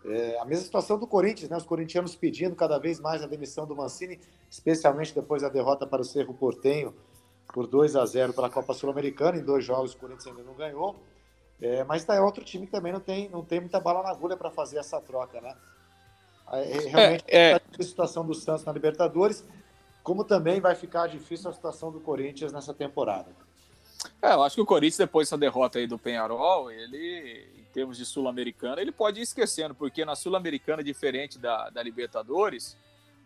É, 0.06 0.38
a 0.38 0.44
mesma 0.44 0.66
situação 0.66 1.00
do 1.00 1.08
Corinthians, 1.08 1.50
né? 1.50 1.56
Os 1.56 1.64
corintianos 1.64 2.14
pedindo 2.14 2.56
cada 2.56 2.78
vez 2.78 3.00
mais 3.00 3.24
a 3.24 3.28
demissão 3.28 3.66
do 3.66 3.74
Mancini, 3.74 4.20
especialmente 4.50 5.16
depois 5.16 5.42
da 5.42 5.50
derrota 5.50 5.88
para 5.88 6.02
o 6.02 6.06
Cerro 6.06 6.34
Portenho 6.34 6.94
por 7.54 7.68
2 7.68 7.96
a 7.96 8.06
0 8.06 8.34
pela 8.34 8.50
Copa 8.50 8.74
Sul-Americana. 8.74 9.38
Em 9.38 9.44
dois 9.44 9.64
jogos 9.64 9.94
o 9.94 9.98
Corinthians 9.98 10.28
ainda 10.28 10.44
não 10.44 10.56
ganhou. 10.56 11.02
É, 11.62 11.86
mas 11.86 12.02
está 12.02 12.16
é 12.16 12.20
outro 12.20 12.44
time 12.44 12.66
que 12.66 12.72
também 12.72 12.92
não 12.92 13.00
tem, 13.00 13.30
não 13.30 13.46
tem 13.46 13.62
muita 13.62 13.80
bala 13.80 14.04
na 14.04 14.10
agulha 14.10 14.36
para 14.36 14.52
fazer 14.52 14.78
essa 14.78 15.00
troca, 15.00 15.40
né? 15.40 15.56
É, 16.52 16.64
realmente 16.90 17.24
é, 17.28 17.52
é... 17.52 17.56
a 17.56 17.84
situação 17.84 18.26
do 18.26 18.34
Santos 18.34 18.66
na 18.66 18.72
Libertadores, 18.72 19.44
como 20.04 20.24
também 20.24 20.60
vai 20.60 20.76
ficar 20.76 21.08
difícil 21.08 21.50
a 21.50 21.54
situação 21.54 21.92
do 21.92 22.00
Corinthians 22.00 22.52
nessa 22.52 22.74
temporada. 22.74 23.32
É, 24.22 24.34
eu 24.34 24.44
acho 24.44 24.56
que 24.56 24.62
o 24.62 24.66
Corinthians, 24.66 24.98
depois 24.98 25.28
dessa 25.28 25.38
derrota 25.38 25.80
aí 25.80 25.88
do 25.88 25.98
Penharol, 25.98 26.72
ele, 26.72 27.48
em 27.58 27.64
termos 27.74 27.98
de 27.98 28.06
Sul-Americana, 28.06 28.82
ele 28.82 28.92
pode 28.92 29.20
ir 29.20 29.24
esquecendo, 29.24 29.74
porque 29.74 30.04
na 30.04 30.16
Sul-Americana, 30.16 30.84
diferente 30.84 31.40
da, 31.40 31.70
da 31.70 31.82
Libertadores, 31.82 32.78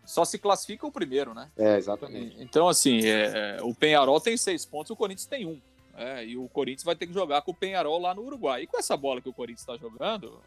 só 0.05 0.23
se 0.23 0.37
classifica 0.37 0.87
o 0.87 0.91
primeiro, 0.91 1.33
né? 1.33 1.51
É, 1.57 1.77
exatamente. 1.77 2.37
Então, 2.39 2.67
assim, 2.67 3.05
é, 3.05 3.57
é, 3.57 3.63
o 3.63 3.73
Penharol 3.75 4.21
tem 4.21 4.37
seis 4.37 4.65
pontos, 4.65 4.91
o 4.91 4.95
Corinthians 4.95 5.25
tem 5.25 5.45
um. 5.45 5.59
É, 5.95 6.23
e 6.23 6.37
o 6.37 6.47
Corinthians 6.47 6.83
vai 6.83 6.95
ter 6.95 7.07
que 7.07 7.13
jogar 7.13 7.41
com 7.41 7.51
o 7.51 7.55
Penharol 7.55 7.99
lá 7.99 8.13
no 8.13 8.21
Uruguai. 8.21 8.61
E 8.61 8.67
com 8.67 8.77
essa 8.77 8.95
bola 8.95 9.19
que 9.19 9.27
o 9.27 9.33
Corinthians 9.33 9.61
está 9.61 9.75
jogando, 9.75 10.39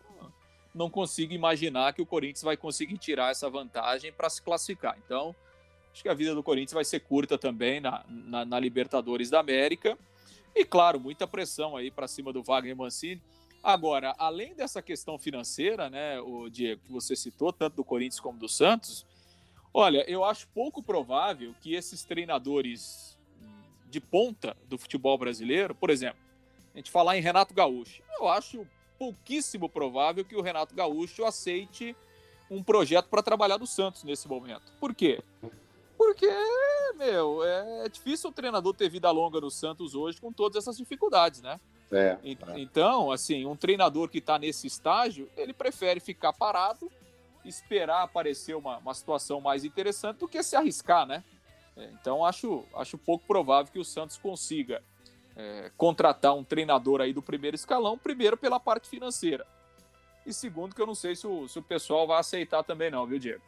não 0.74 0.88
consigo 0.88 1.32
imaginar 1.32 1.92
que 1.92 2.02
o 2.02 2.06
Corinthians 2.06 2.42
vai 2.42 2.56
conseguir 2.56 2.98
tirar 2.98 3.30
essa 3.30 3.48
vantagem 3.50 4.12
para 4.12 4.30
se 4.30 4.40
classificar. 4.42 4.96
Então, 5.04 5.34
acho 5.92 6.02
que 6.02 6.08
a 6.08 6.14
vida 6.14 6.34
do 6.34 6.42
Corinthians 6.42 6.72
vai 6.72 6.84
ser 6.84 7.00
curta 7.00 7.36
também 7.36 7.80
na, 7.80 8.04
na, 8.08 8.44
na 8.44 8.60
Libertadores 8.60 9.30
da 9.30 9.40
América. 9.40 9.98
E 10.54 10.64
claro, 10.64 10.98
muita 10.98 11.26
pressão 11.26 11.76
aí 11.76 11.90
para 11.90 12.08
cima 12.08 12.32
do 12.32 12.42
Wagner 12.42 12.76
Mancini. 12.76 13.20
Agora, 13.62 14.14
além 14.18 14.54
dessa 14.54 14.80
questão 14.80 15.18
financeira, 15.18 15.90
né, 15.90 16.18
o 16.20 16.48
Diego, 16.48 16.80
que 16.82 16.92
você 16.92 17.14
citou, 17.14 17.52
tanto 17.52 17.76
do 17.76 17.84
Corinthians 17.84 18.20
como 18.20 18.38
do 18.38 18.48
Santos, 18.48 19.04
olha, 19.74 20.08
eu 20.08 20.24
acho 20.24 20.48
pouco 20.48 20.82
provável 20.82 21.54
que 21.60 21.74
esses 21.74 22.02
treinadores 22.04 23.18
de 23.90 24.00
ponta 24.00 24.56
do 24.66 24.78
futebol 24.78 25.18
brasileiro, 25.18 25.74
por 25.74 25.90
exemplo, 25.90 26.20
a 26.72 26.78
gente 26.78 26.90
falar 26.90 27.18
em 27.18 27.20
Renato 27.20 27.52
Gaúcho, 27.52 28.02
eu 28.18 28.28
acho 28.28 28.66
pouquíssimo 29.00 29.66
provável 29.66 30.22
que 30.26 30.36
o 30.36 30.42
Renato 30.42 30.74
Gaúcho 30.74 31.24
aceite 31.24 31.96
um 32.50 32.62
projeto 32.62 33.08
para 33.08 33.22
trabalhar 33.22 33.58
no 33.58 33.66
Santos 33.66 34.04
nesse 34.04 34.28
momento. 34.28 34.70
Por 34.78 34.94
quê? 34.94 35.22
Porque, 35.96 36.28
meu, 36.96 37.42
é 37.42 37.88
difícil 37.88 38.28
o 38.28 38.32
treinador 38.32 38.74
ter 38.74 38.90
vida 38.90 39.10
longa 39.10 39.40
no 39.40 39.50
Santos 39.50 39.94
hoje 39.94 40.20
com 40.20 40.30
todas 40.30 40.62
essas 40.62 40.76
dificuldades, 40.76 41.40
né? 41.40 41.58
É, 41.90 42.18
é. 42.22 42.60
Então, 42.60 43.10
assim, 43.10 43.46
um 43.46 43.56
treinador 43.56 44.10
que 44.10 44.18
está 44.18 44.38
nesse 44.38 44.66
estágio, 44.66 45.30
ele 45.34 45.54
prefere 45.54 45.98
ficar 45.98 46.34
parado, 46.34 46.92
esperar 47.42 48.02
aparecer 48.02 48.54
uma, 48.54 48.78
uma 48.78 48.92
situação 48.92 49.40
mais 49.40 49.64
interessante 49.64 50.18
do 50.18 50.28
que 50.28 50.42
se 50.42 50.56
arriscar, 50.56 51.06
né? 51.06 51.24
É, 51.74 51.84
então, 51.86 52.22
acho, 52.22 52.64
acho 52.74 52.98
pouco 52.98 53.26
provável 53.26 53.72
que 53.72 53.78
o 53.78 53.84
Santos 53.84 54.18
consiga 54.18 54.82
é, 55.36 55.70
contratar 55.76 56.34
um 56.34 56.44
treinador 56.44 57.00
aí 57.00 57.12
do 57.12 57.22
primeiro 57.22 57.54
escalão, 57.54 57.98
primeiro 57.98 58.36
pela 58.36 58.60
parte 58.60 58.88
financeira. 58.88 59.46
E 60.26 60.32
segundo, 60.32 60.74
que 60.74 60.82
eu 60.82 60.86
não 60.86 60.94
sei 60.94 61.16
se 61.16 61.26
o, 61.26 61.48
se 61.48 61.58
o 61.58 61.62
pessoal 61.62 62.06
vai 62.06 62.20
aceitar 62.20 62.62
também, 62.62 62.90
não, 62.90 63.06
viu, 63.06 63.18
Diego? 63.18 63.42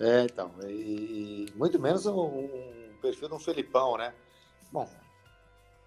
É, 0.00 0.22
então. 0.24 0.52
E 0.68 1.46
muito 1.54 1.78
menos 1.78 2.06
um, 2.06 2.18
um 2.18 2.96
perfil 3.00 3.28
de 3.28 3.34
um 3.34 3.38
Felipão, 3.38 3.96
né? 3.96 4.14
Bom, 4.72 4.88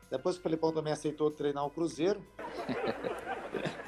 depois 0.09 0.37
o 0.37 0.41
Felipão 0.41 0.71
também 0.71 0.93
aceitou 0.93 1.31
treinar 1.31 1.65
o 1.65 1.69
Cruzeiro. 1.69 2.25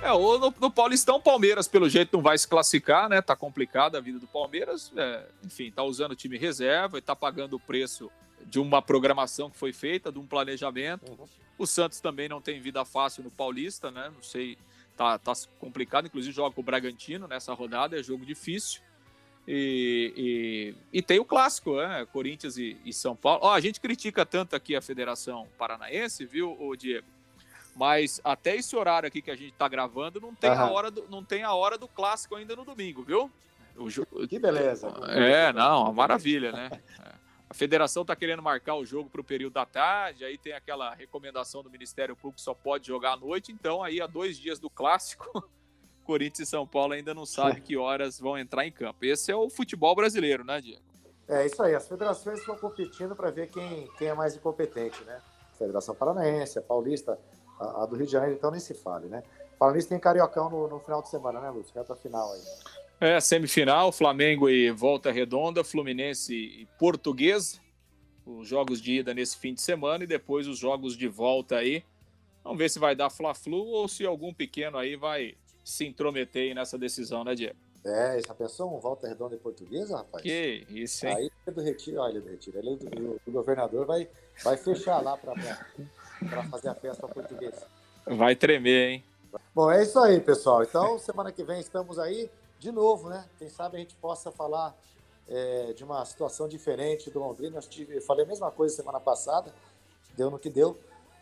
É, 0.00 0.12
ou 0.12 0.38
no, 0.38 0.54
no, 0.60 0.70
Paulistão, 0.70 1.20
Palmeiras, 1.20 1.66
pelo 1.66 1.88
jeito, 1.88 2.16
não 2.16 2.22
vai 2.22 2.38
se 2.38 2.46
classificar, 2.46 3.08
né? 3.08 3.20
Tá 3.20 3.34
complicada 3.34 3.98
a 3.98 4.00
vida 4.00 4.20
do 4.20 4.28
Palmeiras. 4.28 4.92
É, 4.96 5.26
enfim, 5.44 5.72
tá 5.72 5.82
usando 5.82 6.12
o 6.12 6.16
time 6.16 6.38
reserva 6.38 6.98
e 6.98 7.02
tá 7.02 7.16
pagando 7.16 7.56
o 7.56 7.60
preço 7.60 8.08
de 8.46 8.58
uma 8.58 8.80
programação 8.80 9.50
que 9.50 9.56
foi 9.56 9.72
feita, 9.72 10.10
de 10.10 10.18
um 10.18 10.26
planejamento. 10.26 11.10
Uhum. 11.10 11.26
O 11.58 11.66
Santos 11.66 12.00
também 12.00 12.28
não 12.28 12.40
tem 12.40 12.60
vida 12.60 12.84
fácil 12.84 13.22
no 13.24 13.30
Paulista, 13.30 13.90
né? 13.90 14.10
Não 14.14 14.22
sei 14.22 14.56
tá, 14.98 15.16
tá 15.16 15.32
complicado, 15.60 16.06
inclusive 16.06 16.34
joga 16.34 16.54
com 16.54 16.60
o 16.60 16.64
Bragantino 16.64 17.28
nessa 17.28 17.54
rodada, 17.54 17.98
é 17.98 18.02
jogo 18.02 18.26
difícil. 18.26 18.82
E, 19.46 20.74
e, 20.92 20.98
e 20.98 21.00
tem 21.00 21.18
o 21.18 21.24
clássico, 21.24 21.76
né? 21.76 22.06
Corinthians 22.12 22.58
e, 22.58 22.76
e 22.84 22.92
São 22.92 23.16
Paulo. 23.16 23.40
Ó, 23.44 23.54
a 23.54 23.60
gente 23.60 23.80
critica 23.80 24.26
tanto 24.26 24.54
aqui 24.54 24.76
a 24.76 24.82
Federação 24.82 25.46
Paranaense, 25.56 26.26
viu, 26.26 26.54
o 26.60 26.76
Diego? 26.76 27.06
Mas 27.74 28.20
até 28.24 28.56
esse 28.56 28.74
horário 28.74 29.06
aqui 29.06 29.22
que 29.22 29.30
a 29.30 29.36
gente 29.36 29.52
está 29.52 29.68
gravando 29.68 30.20
não 30.20 30.34
tem, 30.34 30.50
uhum. 30.50 30.58
a 30.58 30.70
hora 30.70 30.90
do, 30.90 31.06
não 31.08 31.24
tem 31.24 31.44
a 31.44 31.54
hora 31.54 31.78
do 31.78 31.86
clássico 31.86 32.34
ainda 32.34 32.56
no 32.56 32.64
domingo, 32.64 33.02
viu? 33.02 33.30
Que 34.28 34.38
beleza. 34.38 34.88
É, 35.06 35.52
não, 35.52 35.84
uma 35.84 35.92
maravilha, 35.92 36.50
né? 36.50 36.70
A 37.50 37.54
federação 37.54 38.02
está 38.02 38.14
querendo 38.14 38.42
marcar 38.42 38.74
o 38.74 38.84
jogo 38.84 39.08
para 39.08 39.20
o 39.20 39.24
período 39.24 39.54
da 39.54 39.64
tarde, 39.64 40.24
aí 40.24 40.36
tem 40.36 40.52
aquela 40.52 40.94
recomendação 40.94 41.62
do 41.62 41.70
Ministério 41.70 42.14
Público 42.14 42.40
só 42.40 42.52
pode 42.52 42.86
jogar 42.86 43.12
à 43.12 43.16
noite, 43.16 43.50
então 43.52 43.82
aí 43.82 44.00
há 44.00 44.06
dois 44.06 44.38
dias 44.38 44.58
do 44.58 44.68
clássico, 44.68 45.48
Corinthians 46.04 46.48
e 46.48 46.50
São 46.50 46.66
Paulo 46.66 46.92
ainda 46.92 47.14
não 47.14 47.24
sabe 47.24 47.60
que 47.60 47.76
horas 47.76 48.18
vão 48.18 48.38
entrar 48.38 48.66
em 48.66 48.72
campo. 48.72 49.04
Esse 49.04 49.32
é 49.32 49.36
o 49.36 49.48
futebol 49.48 49.94
brasileiro, 49.94 50.44
né, 50.44 50.60
Diego? 50.60 50.82
É 51.26 51.44
isso 51.44 51.62
aí, 51.62 51.74
as 51.74 51.86
federações 51.86 52.38
estão 52.40 52.56
competindo 52.56 53.14
para 53.14 53.30
ver 53.30 53.48
quem, 53.48 53.86
quem 53.98 54.08
é 54.08 54.14
mais 54.14 54.34
incompetente, 54.34 55.02
né? 55.04 55.20
Federação 55.58 55.94
Paranaense, 55.94 56.58
a 56.58 56.62
Paulista, 56.62 57.18
a, 57.58 57.82
a, 57.82 57.86
do 57.86 57.96
Rio 57.96 58.06
de 58.06 58.12
Janeiro, 58.12 58.36
então 58.36 58.50
nem 58.50 58.60
se 58.60 58.74
fale, 58.74 59.08
né? 59.08 59.22
Nisso, 59.72 59.88
tem 59.88 59.98
Cariocão 59.98 60.48
no, 60.48 60.68
no 60.68 60.78
final 60.80 61.02
de 61.02 61.08
semana, 61.08 61.40
né, 61.40 61.50
Lúcio? 61.50 61.74
Reta 61.74 61.96
final 61.96 62.32
aí. 62.32 62.40
É, 63.00 63.20
semifinal, 63.20 63.92
Flamengo 63.92 64.48
e 64.48 64.72
Volta 64.72 65.12
Redonda, 65.12 65.62
Fluminense 65.62 66.34
e 66.34 66.66
Português. 66.78 67.60
Os 68.26 68.48
jogos 68.48 68.82
de 68.82 68.94
ida 68.94 69.14
nesse 69.14 69.36
fim 69.36 69.54
de 69.54 69.60
semana 69.60 70.04
e 70.04 70.06
depois 70.06 70.48
os 70.48 70.58
jogos 70.58 70.96
de 70.96 71.06
volta 71.06 71.56
aí. 71.56 71.84
Vamos 72.42 72.58
ver 72.58 72.68
se 72.68 72.78
vai 72.78 72.96
dar 72.96 73.08
Fla-Flu 73.08 73.66
ou 73.68 73.86
se 73.86 74.04
algum 74.04 74.34
pequeno 74.34 74.76
aí 74.76 74.96
vai 74.96 75.36
se 75.64 75.86
intrometer 75.86 76.48
aí 76.48 76.54
nessa 76.54 76.76
decisão, 76.76 77.22
né, 77.22 77.34
Diego? 77.34 77.56
É, 77.84 78.20
já 78.26 78.34
pensou 78.34 78.76
um 78.76 78.80
Volta 78.80 79.06
Redonda 79.06 79.36
em 79.36 79.38
portuguesa, 79.38 79.98
rapaz? 79.98 80.22
Que 80.22 80.66
isso, 80.68 81.06
hein? 81.06 81.14
Aí 81.16 81.30
é 81.46 81.50
do 81.50 81.62
Retiro, 81.62 82.00
olha, 82.00 82.20
do 82.20 82.28
Retiro. 82.28 82.58
Ele, 82.58 82.70
o, 83.00 83.20
o 83.26 83.30
governador 83.30 83.86
vai, 83.86 84.08
vai 84.42 84.56
fechar 84.56 85.00
lá 85.00 85.16
para 85.16 85.34
fazer 86.50 86.68
a 86.68 86.74
festa 86.74 87.06
portuguesa. 87.06 87.66
Vai 88.04 88.34
tremer, 88.34 88.90
hein? 88.90 89.04
Bom, 89.54 89.70
é 89.70 89.82
isso 89.82 89.98
aí, 90.00 90.20
pessoal. 90.20 90.64
Então, 90.64 90.98
semana 90.98 91.30
que 91.30 91.44
vem 91.44 91.60
estamos 91.60 91.98
aí 91.98 92.28
de 92.58 92.72
novo, 92.72 93.08
né? 93.08 93.24
Quem 93.38 93.48
sabe 93.48 93.76
a 93.76 93.80
gente 93.80 93.94
possa 93.96 94.30
falar 94.30 94.74
é, 95.28 95.72
de 95.72 95.84
uma 95.84 96.04
situação 96.04 96.48
diferente 96.48 97.10
do 97.10 97.18
Londrina. 97.20 97.58
Eu, 97.58 97.62
tive, 97.62 97.96
eu 97.96 98.02
falei 98.02 98.24
a 98.24 98.28
mesma 98.28 98.50
coisa 98.50 98.74
semana 98.74 98.98
passada, 98.98 99.52
deu 100.16 100.30
no 100.30 100.38
que 100.38 100.50
deu, 100.50 100.78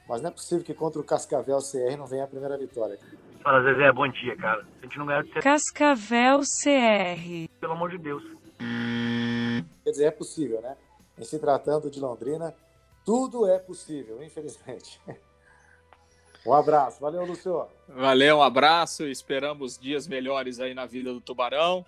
mas 0.09 0.23
não 0.23 0.29
é 0.29 0.33
possível 0.33 0.65
que 0.65 0.73
contra 0.73 1.01
o 1.01 1.05
Cascavel 1.05 1.59
CR 1.59 1.97
não 1.99 2.07
venha 2.07 2.25
a 2.25 2.29
primeira 2.29 2.57
vitória. 2.57 2.99
Fala, 3.43 3.63
Zezé, 3.63 3.93
bom 3.93 4.09
dia, 4.09 4.37
cara. 4.37 4.67
A 4.81 4.85
gente 4.85 4.99
não 4.99 5.07
ganhou 5.07 5.23
de. 5.23 5.31
Cascavel 5.31 6.41
CR. 6.41 7.51
Pelo 7.61 7.73
amor 7.73 7.91
de 7.91 7.99
Deus. 7.99 8.23
Quer 9.85 9.91
dizer, 9.91 10.05
é 10.07 10.11
possível, 10.11 10.61
né? 10.61 10.77
Em 11.19 11.25
se 11.25 11.39
tratando 11.39 11.91
de 11.91 12.01
Londrina, 12.01 12.55
tudo 13.05 13.49
é 13.49 13.59
possível, 13.59 14.23
infelizmente. 14.23 15.01
Um 16.47 16.53
abraço. 16.53 17.01
Valeu, 17.01 17.25
Luciano. 17.25 17.67
Valeu, 17.89 18.39
um 18.39 18.43
abraço. 18.43 19.07
Esperamos 19.07 19.77
dias 19.79 20.07
melhores 20.07 20.61
aí 20.61 20.75
na 20.75 20.87
vida 20.87 21.13
do 21.13 21.21
Tubarão. 21.21 21.85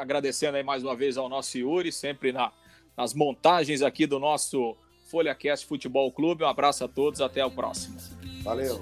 Agradecendo 0.00 0.56
aí 0.56 0.62
mais 0.62 0.82
uma 0.82 0.96
vez 0.96 1.16
ao 1.16 1.28
nosso 1.28 1.58
Yuri, 1.58 1.92
sempre 1.92 2.32
na, 2.32 2.50
nas 2.96 3.14
montagens 3.14 3.82
aqui 3.82 4.06
do 4.06 4.18
nosso 4.18 4.76
FolhaCast 5.10 5.66
Futebol 5.66 6.10
Clube. 6.10 6.42
Um 6.42 6.48
abraço 6.48 6.84
a 6.84 6.88
todos, 6.88 7.20
até 7.20 7.44
o 7.44 7.50
próximo. 7.50 7.96
Valeu. 8.42 8.80